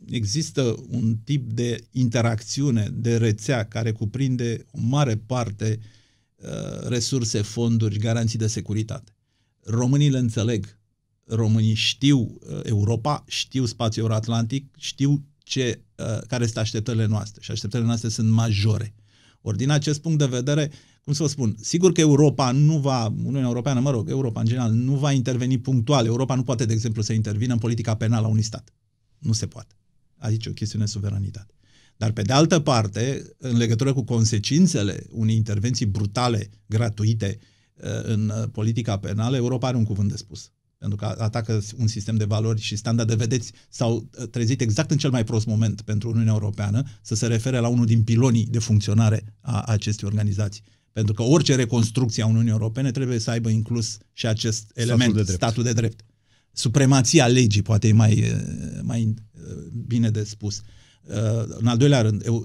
există 0.09 0.75
un 0.88 1.17
tip 1.23 1.51
de 1.51 1.88
interacțiune, 1.91 2.89
de 2.93 3.17
rețea, 3.17 3.65
care 3.65 3.91
cuprinde 3.91 4.65
o 4.71 4.79
mare 4.81 5.17
parte 5.17 5.79
uh, 6.36 6.88
resurse, 6.88 7.41
fonduri, 7.41 7.97
garanții 7.97 8.39
de 8.39 8.47
securitate 8.47 9.12
românii 9.65 10.10
le 10.10 10.17
înțeleg. 10.17 10.78
Românii 11.26 11.73
știu 11.73 12.19
uh, 12.19 12.60
Europa, 12.63 13.23
știu 13.28 13.65
spațiul 13.65 14.06
euroatlantic, 14.06 14.76
știu 14.78 15.26
ce, 15.38 15.82
uh, 15.95 16.21
care 16.28 16.45
sunt 16.45 16.58
așteptările 16.58 17.06
noastre 17.06 17.41
și 17.41 17.52
așteptările 17.52 17.88
noastre 17.88 18.10
sunt 18.10 18.30
majore. 18.30 18.93
Ori 19.41 19.58
din 19.58 19.69
acest 19.69 20.02
punct 20.02 20.17
de 20.17 20.26
vedere, 20.26 20.71
cum 21.04 21.13
să 21.13 21.23
vă 21.23 21.30
spun, 21.30 21.56
sigur 21.62 21.91
că 21.91 22.02
Europa 22.02 22.52
nu 22.52 22.78
va, 22.78 23.06
Uniunea 23.06 23.47
Europeană, 23.47 23.80
mă 23.80 23.91
rog, 23.91 24.10
Europa 24.10 24.39
în 24.39 24.45
general, 24.45 24.71
nu 24.71 24.95
va 24.95 25.12
interveni 25.12 25.58
punctual. 25.58 26.06
Europa 26.06 26.36
nu 26.36 26.43
poate, 26.43 26.65
de 26.65 26.73
exemplu, 26.73 27.02
să 27.02 27.13
intervină 27.13 27.54
în 27.54 27.60
politica 27.60 27.95
penală 27.95 28.26
a 28.26 28.30
unui 28.30 28.41
stat. 28.41 28.73
Nu 29.17 29.34
se 29.34 29.47
poate. 29.47 29.76
Aici 30.17 30.45
e 30.45 30.49
o 30.49 30.54
chestiune 30.54 30.86
de 30.86 30.89
suveranitate. 30.91 31.54
Dar 31.97 32.12
pe 32.12 32.21
de 32.21 32.34
altă 32.34 32.60
parte, 32.60 33.34
în 33.38 33.58
legătură 33.58 33.93
cu 33.93 34.04
consecințele 34.04 35.06
unei 35.10 35.36
intervenții 35.36 35.86
brutale, 35.86 36.49
gratuite, 36.65 37.38
Uh, 37.39 37.52
în 38.03 38.29
uh, 38.29 38.43
politica 38.51 38.97
penală, 38.97 39.36
Europa 39.36 39.67
are 39.67 39.77
un 39.77 39.83
cuvânt 39.83 40.09
de 40.09 40.17
spus. 40.17 40.51
Pentru 40.77 40.97
că 40.97 41.05
atacă 41.05 41.62
un 41.77 41.88
sistem 41.88 42.15
de 42.15 42.23
valori 42.23 42.62
și 42.62 42.75
standarde, 42.75 43.15
vedeți, 43.15 43.51
s-au 43.69 44.09
uh, 44.19 44.27
trezit 44.27 44.62
exact 44.62 44.91
în 44.91 44.97
cel 44.97 45.09
mai 45.09 45.23
prost 45.23 45.45
moment 45.45 45.81
pentru 45.81 46.09
Uniunea 46.09 46.33
Europeană 46.33 46.83
să 47.01 47.15
se 47.15 47.27
refere 47.27 47.57
la 47.57 47.67
unul 47.67 47.86
din 47.86 48.03
pilonii 48.03 48.45
de 48.45 48.59
funcționare 48.59 49.36
a 49.41 49.62
acestei 49.62 50.07
organizații. 50.07 50.63
Pentru 50.91 51.13
că 51.13 51.23
orice 51.23 51.55
reconstrucție 51.55 52.23
a 52.23 52.27
Uniunii 52.27 52.51
Europene 52.51 52.91
trebuie 52.91 53.19
să 53.19 53.29
aibă 53.29 53.49
inclus 53.49 53.97
și 54.13 54.27
acest 54.27 54.71
element, 54.73 55.12
statul 55.12 55.13
de 55.15 55.23
drept. 55.23 55.41
Statul 55.41 55.63
de 55.63 55.73
drept. 55.73 56.05
Supremația 56.51 57.27
legii, 57.27 57.62
poate 57.62 57.88
e 57.88 57.91
mai, 57.91 58.23
mai 58.81 59.13
bine 59.88 60.09
de 60.09 60.23
spus. 60.23 60.57
Uh, 60.57 60.63
în 61.47 61.67
al 61.67 61.77
doilea 61.77 62.01
rând, 62.01 62.27
uh, 62.27 62.41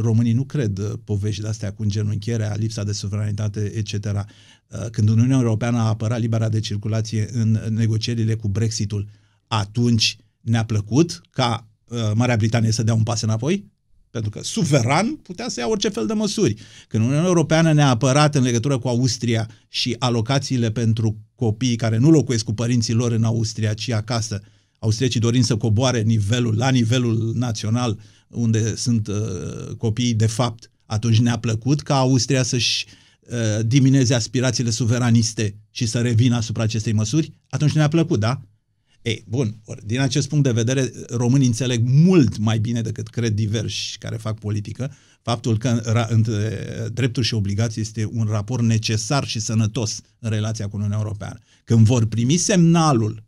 românii 0.00 0.32
nu 0.32 0.44
cred 0.44 0.78
uh, 0.78 0.92
povești 1.04 1.42
de 1.42 1.48
astea 1.48 1.72
cu 1.72 1.82
îngenunchierea, 1.82 2.54
lipsa 2.56 2.84
de 2.84 2.92
suveranitate, 2.92 3.72
etc. 3.74 4.24
Când 4.90 5.08
Uniunea 5.08 5.36
Europeană 5.36 5.78
a 5.78 5.88
apărat 5.88 6.20
libera 6.20 6.48
de 6.48 6.60
circulație 6.60 7.28
în 7.32 7.50
negocierile 7.68 8.34
cu 8.34 8.48
Brexitul, 8.48 9.08
atunci 9.46 10.16
ne-a 10.40 10.64
plăcut 10.64 11.20
ca 11.30 11.66
Marea 12.14 12.36
Britanie 12.36 12.70
să 12.70 12.82
dea 12.82 12.94
un 12.94 13.02
pas 13.02 13.20
înapoi? 13.20 13.70
Pentru 14.10 14.30
că 14.30 14.42
suveran 14.42 15.16
putea 15.16 15.48
să 15.48 15.60
ia 15.60 15.68
orice 15.68 15.88
fel 15.88 16.06
de 16.06 16.12
măsuri. 16.12 16.54
Când 16.88 17.02
Uniunea 17.02 17.26
Europeană 17.26 17.72
ne-a 17.72 17.88
apărat 17.88 18.34
în 18.34 18.42
legătură 18.42 18.78
cu 18.78 18.88
Austria 18.88 19.50
și 19.68 19.96
alocațiile 19.98 20.70
pentru 20.70 21.16
copiii 21.34 21.76
care 21.76 21.96
nu 21.96 22.10
locuiesc 22.10 22.44
cu 22.44 22.54
părinții 22.54 22.94
lor 22.94 23.12
în 23.12 23.24
Austria, 23.24 23.74
ci 23.74 23.90
acasă, 23.90 24.40
uh, 24.42 24.57
austriecii 24.78 25.20
dorind 25.20 25.44
să 25.44 25.56
coboare 25.56 26.02
nivelul, 26.02 26.56
la 26.56 26.70
nivelul 26.70 27.32
național, 27.34 27.98
unde 28.28 28.74
sunt 28.74 29.08
uh, 29.08 29.16
copiii 29.76 30.14
de 30.14 30.26
fapt, 30.26 30.70
atunci 30.86 31.20
ne-a 31.20 31.38
plăcut 31.38 31.80
ca 31.80 31.98
Austria 31.98 32.42
să-și 32.42 32.86
uh, 33.20 33.66
diminueze 33.66 34.14
aspirațiile 34.14 34.70
suveraniste 34.70 35.56
și 35.70 35.86
să 35.86 36.00
revină 36.00 36.36
asupra 36.36 36.62
acestei 36.62 36.92
măsuri, 36.92 37.32
atunci 37.48 37.72
ne-a 37.72 37.88
plăcut, 37.88 38.20
da? 38.20 38.40
Ei, 39.02 39.24
bun, 39.28 39.60
ori, 39.64 39.86
din 39.86 40.00
acest 40.00 40.28
punct 40.28 40.44
de 40.44 40.52
vedere, 40.52 40.92
românii 41.08 41.46
înțeleg 41.46 41.82
mult 41.84 42.38
mai 42.38 42.58
bine 42.58 42.80
decât 42.80 43.08
cred 43.08 43.34
diversi 43.34 43.96
care 43.98 44.16
fac 44.16 44.38
politică, 44.38 44.92
faptul 45.22 45.58
că 45.58 45.68
între 46.08 46.66
drepturi 46.92 47.26
și 47.26 47.34
obligații 47.34 47.80
este 47.80 48.08
un 48.12 48.26
raport 48.30 48.62
necesar 48.62 49.26
și 49.26 49.40
sănătos 49.40 50.00
în 50.18 50.30
relația 50.30 50.68
cu 50.68 50.76
Uniunea 50.76 50.98
Europeană. 50.98 51.38
Când 51.64 51.86
vor 51.86 52.06
primi 52.06 52.36
semnalul 52.36 53.22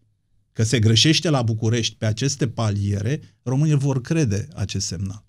că 0.53 0.63
se 0.63 0.79
greșește 0.79 1.31
la 1.31 1.43
București 1.43 1.97
pe 1.97 2.07
aceste 2.07 2.49
paliere, 2.49 3.21
românii 3.43 3.75
vor 3.75 4.01
crede 4.01 4.49
acest 4.55 4.87
semnal. 4.87 5.25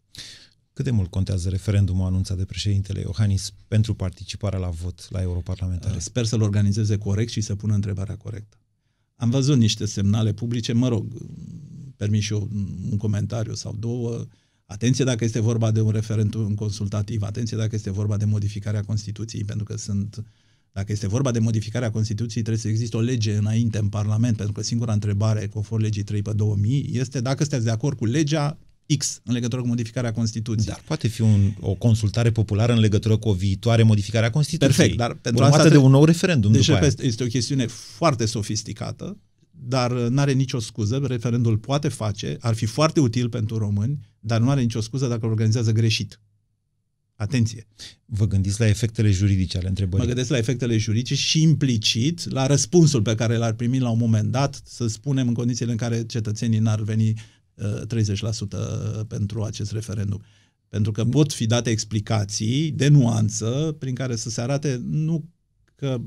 Cât 0.74 0.86
de 0.86 0.92
mult 0.92 1.10
contează 1.10 1.50
referendumul 1.50 2.06
anunțat 2.06 2.38
de 2.38 2.46
președintele 2.46 3.00
Iohannis 3.00 3.54
pentru 3.68 3.94
participarea 3.94 4.60
la 4.60 4.70
vot 4.70 5.08
la 5.10 5.22
europarlamentare? 5.22 6.00
Sper 6.00 6.26
să-l 6.26 6.42
organizeze 6.42 6.98
corect 6.98 7.32
și 7.32 7.42
să 7.42 7.56
pună 7.56 7.74
întrebarea 7.74 8.16
corectă. 8.16 8.58
Am 9.16 9.30
văzut 9.30 9.58
niște 9.58 9.86
semnale 9.86 10.34
publice, 10.34 10.74
mă 10.74 10.88
rog, 10.88 11.14
permis 11.96 12.24
și 12.24 12.34
eu 12.34 12.50
un 12.90 12.98
comentariu 12.98 13.54
sau 13.54 13.76
două, 13.80 14.26
Atenție 14.72 15.06
dacă 15.06 15.24
este 15.24 15.40
vorba 15.40 15.72
de 15.72 15.82
un 15.82 15.92
referendum 15.92 16.56
consultativ, 16.56 17.22
atenție 17.22 17.58
dacă 17.58 17.76
este 17.76 17.90
vorba 17.90 18.18
de 18.18 18.26
modificarea 18.26 18.84
Constituției, 18.84 19.44
pentru 19.44 19.66
că 19.66 19.78
sunt 19.78 20.24
dacă 20.74 20.92
este 20.92 21.08
vorba 21.08 21.32
de 21.32 21.40
modificarea 21.40 21.92
Constituției, 21.92 22.44
trebuie 22.44 22.64
să 22.64 22.68
existe 22.68 22.98
o 22.98 23.00
lege 23.00 23.36
înainte 23.36 23.78
în 23.78 23.88
Parlament, 23.88 24.36
pentru 24.36 24.54
că 24.54 24.62
singura 24.62 24.94
întrebare, 24.94 25.48
conform 25.48 25.82
legii 25.82 26.04
3 26.04 26.22
pe 26.22 26.34
2000, 26.34 26.90
este 26.94 27.22
dacă 27.22 27.44
sunteți 27.44 27.66
de 27.66 27.72
acord 27.72 27.98
cu 27.98 28.06
legea 28.06 28.58
X 28.98 29.22
în 29.24 29.34
legătură 29.34 29.62
cu 29.62 29.68
modificarea 29.68 30.12
Constituției. 30.12 30.66
Dar 30.66 30.84
poate 30.86 31.08
fi 31.08 31.22
un, 31.22 31.54
o 31.60 31.74
consultare 31.74 32.32
populară 32.32 32.74
în 32.74 32.80
legătură 32.80 33.18
cu 33.18 33.30
o 33.30 33.34
viitoare 33.34 33.84
modificare 33.84 34.26
a 34.26 34.30
Constituției. 34.30 34.76
Perfect, 34.76 34.98
dar 34.98 35.14
pentru 35.14 35.44
asta 35.44 35.70
de 35.70 35.78
un 35.78 35.92
nou 35.92 36.06
referendum 36.06 36.52
deci, 36.52 36.66
după 36.66 36.80
aia. 36.80 36.92
este 37.02 37.24
o 37.24 37.28
chestiune 37.28 37.66
foarte 37.68 38.26
sofisticată, 38.26 39.18
dar 39.52 39.92
nu 39.92 40.20
are 40.20 40.32
nicio 40.32 40.60
scuză, 40.60 41.02
referendul 41.08 41.58
poate 41.58 41.88
face, 41.88 42.38
ar 42.40 42.54
fi 42.54 42.66
foarte 42.66 43.00
util 43.00 43.30
pentru 43.30 43.58
români, 43.58 44.00
dar 44.20 44.40
nu 44.40 44.50
are 44.50 44.62
nicio 44.62 44.82
scuză 44.82 45.08
dacă 45.08 45.26
îl 45.26 45.32
organizează 45.32 45.72
greșit. 45.72 46.20
Atenție! 47.22 47.68
Vă 48.06 48.28
gândiți 48.28 48.60
la 48.60 48.68
efectele 48.68 49.12
juridice 49.12 49.58
ale 49.58 49.68
întrebării? 49.68 50.00
Mă 50.00 50.06
gândesc 50.06 50.30
la 50.30 50.38
efectele 50.38 50.78
juridice 50.78 51.16
și 51.16 51.42
implicit 51.42 52.32
la 52.32 52.46
răspunsul 52.46 53.02
pe 53.02 53.16
care 53.16 53.36
l-ar 53.36 53.54
primi 53.54 53.80
la 53.80 53.90
un 53.90 53.98
moment 53.98 54.32
dat, 54.32 54.62
să 54.66 54.88
spunem 54.88 55.28
în 55.28 55.34
condițiile 55.34 55.72
în 55.72 55.78
care 55.78 56.06
cetățenii 56.06 56.60
n-ar 56.60 56.82
veni 56.82 57.14
30% 57.14 57.14
uh, 57.60 59.06
pentru 59.08 59.44
acest 59.44 59.72
referendum. 59.72 60.22
Pentru 60.70 60.92
că 60.92 61.06
pot 61.06 61.34
fi 61.34 61.46
date 61.46 61.70
explicații 61.70 62.72
de 62.72 62.88
nuanță 62.88 63.76
prin 63.80 63.96
care 63.96 64.16
să 64.16 64.30
se 64.30 64.42
arate 64.42 64.82
nu 64.84 65.30
că, 65.82 65.98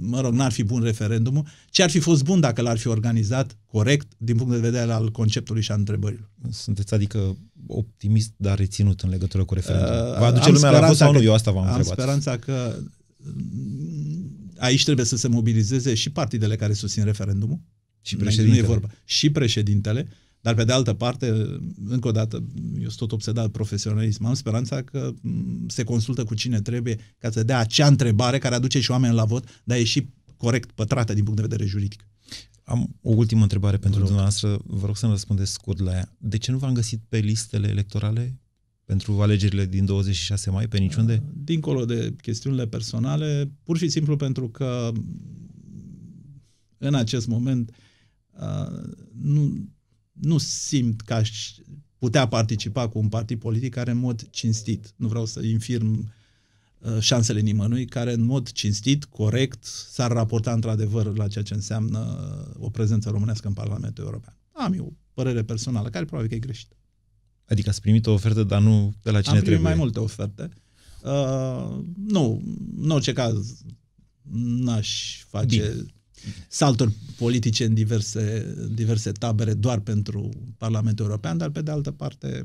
mă 0.00 0.20
rog, 0.20 0.32
n-ar 0.32 0.52
fi 0.52 0.62
bun 0.62 0.82
referendumul, 0.82 1.46
ce 1.70 1.82
ar 1.82 1.90
fi 1.90 1.98
fost 1.98 2.22
bun 2.22 2.40
dacă 2.40 2.62
l-ar 2.62 2.78
fi 2.78 2.86
organizat 2.86 3.56
corect 3.66 4.12
din 4.16 4.36
punct 4.36 4.52
de 4.52 4.58
vedere 4.58 4.92
al 4.92 5.10
conceptului 5.10 5.62
și 5.62 5.70
a 5.70 5.74
întrebărilor. 5.74 6.30
Sunteți 6.50 6.94
adică 6.94 7.36
optimist, 7.66 8.32
dar 8.36 8.58
reținut 8.58 9.00
în 9.00 9.10
legătură 9.10 9.44
cu 9.44 9.54
referendumul. 9.54 10.12
Uh, 10.12 10.18
Va 10.18 10.26
aduce 10.26 10.50
lumea 10.50 10.70
la 10.70 10.86
vot 10.86 10.96
sau 10.96 11.12
nu? 11.12 11.22
Eu 11.22 11.34
asta 11.34 11.50
v-am 11.50 11.66
am 11.66 11.68
întrebat. 11.68 11.98
Am 11.98 12.04
speranța 12.04 12.38
că 12.38 12.78
mm, 13.16 14.52
aici 14.56 14.84
trebuie 14.84 15.06
să 15.06 15.16
se 15.16 15.28
mobilizeze 15.28 15.94
și 15.94 16.10
partidele 16.10 16.56
care 16.56 16.72
susțin 16.72 17.04
referendumul. 17.04 17.60
Și 18.02 18.16
președintele. 18.16 18.60
Nu 18.60 18.66
e 18.66 18.68
vorba. 18.68 18.88
Și 19.04 19.30
președintele 19.30 20.08
dar 20.40 20.54
pe 20.54 20.64
de 20.64 20.72
altă 20.72 20.92
parte, 20.92 21.58
încă 21.84 22.08
o 22.08 22.12
dată, 22.12 22.44
eu 22.74 22.86
sunt 22.86 22.96
tot 22.96 23.12
obsedat 23.12 23.50
profesionalism, 23.50 24.24
am 24.24 24.34
speranța 24.34 24.82
că 24.82 25.12
se 25.66 25.84
consultă 25.84 26.24
cu 26.24 26.34
cine 26.34 26.60
trebuie 26.60 26.96
ca 27.18 27.30
să 27.30 27.42
dea 27.42 27.58
acea 27.58 27.86
întrebare 27.86 28.38
care 28.38 28.54
aduce 28.54 28.80
și 28.80 28.90
oameni 28.90 29.14
la 29.14 29.24
vot, 29.24 29.62
dar 29.64 29.78
e 29.78 29.84
și 29.84 30.08
corect 30.36 30.72
pătrată 30.72 31.14
din 31.14 31.24
punct 31.24 31.40
de 31.40 31.46
vedere 31.46 31.68
juridic. 31.68 32.04
Am 32.64 32.96
o 33.02 33.10
ultimă 33.10 33.42
întrebare 33.42 33.76
pentru 33.76 34.00
dumneavoastră, 34.00 34.58
vă 34.64 34.86
rog 34.86 34.96
să-mi 34.96 35.12
răspundeți 35.12 35.52
scurt 35.52 35.78
la 35.78 35.92
ea. 35.92 36.16
De 36.18 36.38
ce 36.38 36.50
nu 36.50 36.58
v-am 36.58 36.72
găsit 36.72 37.00
pe 37.08 37.18
listele 37.18 37.68
electorale 37.68 38.40
pentru 38.84 39.20
alegerile 39.20 39.66
din 39.66 39.84
26 39.84 40.50
mai, 40.50 40.68
pe 40.68 40.78
niciunde? 40.78 41.22
Dincolo 41.34 41.84
de 41.84 42.14
chestiunile 42.22 42.66
personale, 42.66 43.52
pur 43.62 43.78
și 43.78 43.88
simplu 43.88 44.16
pentru 44.16 44.48
că 44.48 44.92
în 46.78 46.94
acest 46.94 47.26
moment 47.26 47.74
nu, 49.20 49.68
nu 50.12 50.38
simt 50.38 51.00
că 51.00 51.14
aș 51.14 51.50
putea 51.98 52.28
participa 52.28 52.88
cu 52.88 52.98
un 52.98 53.08
partid 53.08 53.38
politic 53.38 53.74
care 53.74 53.90
în 53.90 53.98
mod 53.98 54.30
cinstit, 54.30 54.92
nu 54.96 55.08
vreau 55.08 55.26
să 55.26 55.40
infirm 55.44 56.12
uh, 56.78 56.98
șansele 57.00 57.40
nimănui, 57.40 57.84
care 57.86 58.12
în 58.12 58.24
mod 58.24 58.50
cinstit, 58.50 59.04
corect, 59.04 59.64
s-ar 59.64 60.12
raporta 60.12 60.52
într-adevăr 60.52 61.16
la 61.16 61.28
ceea 61.28 61.44
ce 61.44 61.54
înseamnă 61.54 61.98
uh, 61.98 62.64
o 62.64 62.70
prezență 62.70 63.10
românească 63.10 63.48
în 63.48 63.54
Parlamentul 63.54 64.04
European. 64.04 64.36
Am 64.52 64.72
eu 64.72 64.84
o 64.84 64.92
părere 65.12 65.42
personală, 65.42 65.88
care 65.88 66.04
probabil 66.04 66.28
că 66.28 66.34
e 66.34 66.38
greșită. 66.38 66.74
Adică 67.44 67.68
ați 67.68 67.80
primit 67.80 68.06
o 68.06 68.12
ofertă, 68.12 68.42
dar 68.42 68.60
nu 68.60 68.94
de 69.02 69.10
la 69.10 69.20
cine 69.20 69.36
Am 69.36 69.42
trebuie? 69.42 69.64
mai 69.64 69.74
multe 69.74 69.98
oferte. 69.98 70.48
Uh, 71.02 71.78
nu, 72.06 72.42
în 72.80 72.90
orice 72.90 73.12
caz, 73.12 73.62
n-aș 74.32 75.22
face... 75.28 75.46
Bine 75.46 75.86
salturi 76.48 76.92
politice 77.16 77.64
în 77.64 77.74
diverse, 77.74 78.54
diverse 78.70 79.12
tabere 79.12 79.54
doar 79.54 79.78
pentru 79.78 80.30
Parlamentul 80.58 81.04
European, 81.04 81.36
dar 81.36 81.50
pe 81.50 81.62
de 81.62 81.70
altă 81.70 81.90
parte, 81.90 82.42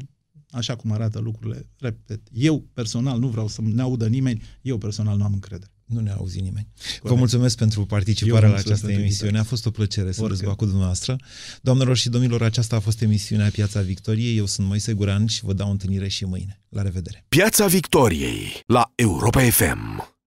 așa 0.50 0.76
cum 0.76 0.92
arată 0.92 1.20
lucrurile, 1.20 1.70
repet, 1.80 2.22
eu 2.32 2.68
personal 2.74 3.20
nu 3.20 3.28
vreau 3.28 3.48
să 3.48 3.62
ne 3.62 3.82
audă 3.82 4.08
nimeni, 4.08 4.42
eu 4.62 4.78
personal 4.78 5.18
nu 5.18 5.24
am 5.24 5.34
încredere. 5.34 5.70
Nu 5.86 6.00
ne 6.00 6.12
auzi 6.12 6.40
nimeni. 6.40 6.68
Corect. 6.76 7.04
Vă 7.04 7.16
mulțumesc 7.16 7.58
pentru 7.58 7.86
participarea 7.86 8.50
la 8.50 8.56
această 8.56 8.92
emisiune. 8.92 9.40
A 9.40 9.44
fost 9.44 9.66
o 9.66 9.72
plăcere 9.72 10.12
să 10.12 10.28
dezbat 10.28 10.56
cu 10.56 10.66
dumneavoastră. 10.66 11.16
Doamnelor 11.62 11.98
și 11.98 12.10
domnilor, 12.10 12.44
aceasta 12.44 12.76
a 12.76 12.80
fost 12.80 13.02
emisiunea 13.02 13.50
Piața 13.50 13.82
Victoriei. 13.82 14.38
Eu 14.38 14.46
sunt 14.46 14.68
Moise 14.68 14.94
Guran 14.94 15.26
și 15.26 15.44
vă 15.44 15.54
dau 15.54 15.72
întâlnire 15.72 16.08
și 16.08 16.26
mâine. 16.26 16.62
La 16.70 16.82
revedere! 16.82 17.26
Piața 17.28 17.68
Victoriei 17.68 18.62
la 18.66 18.92
Europa 18.96 19.42
FM 19.42 20.15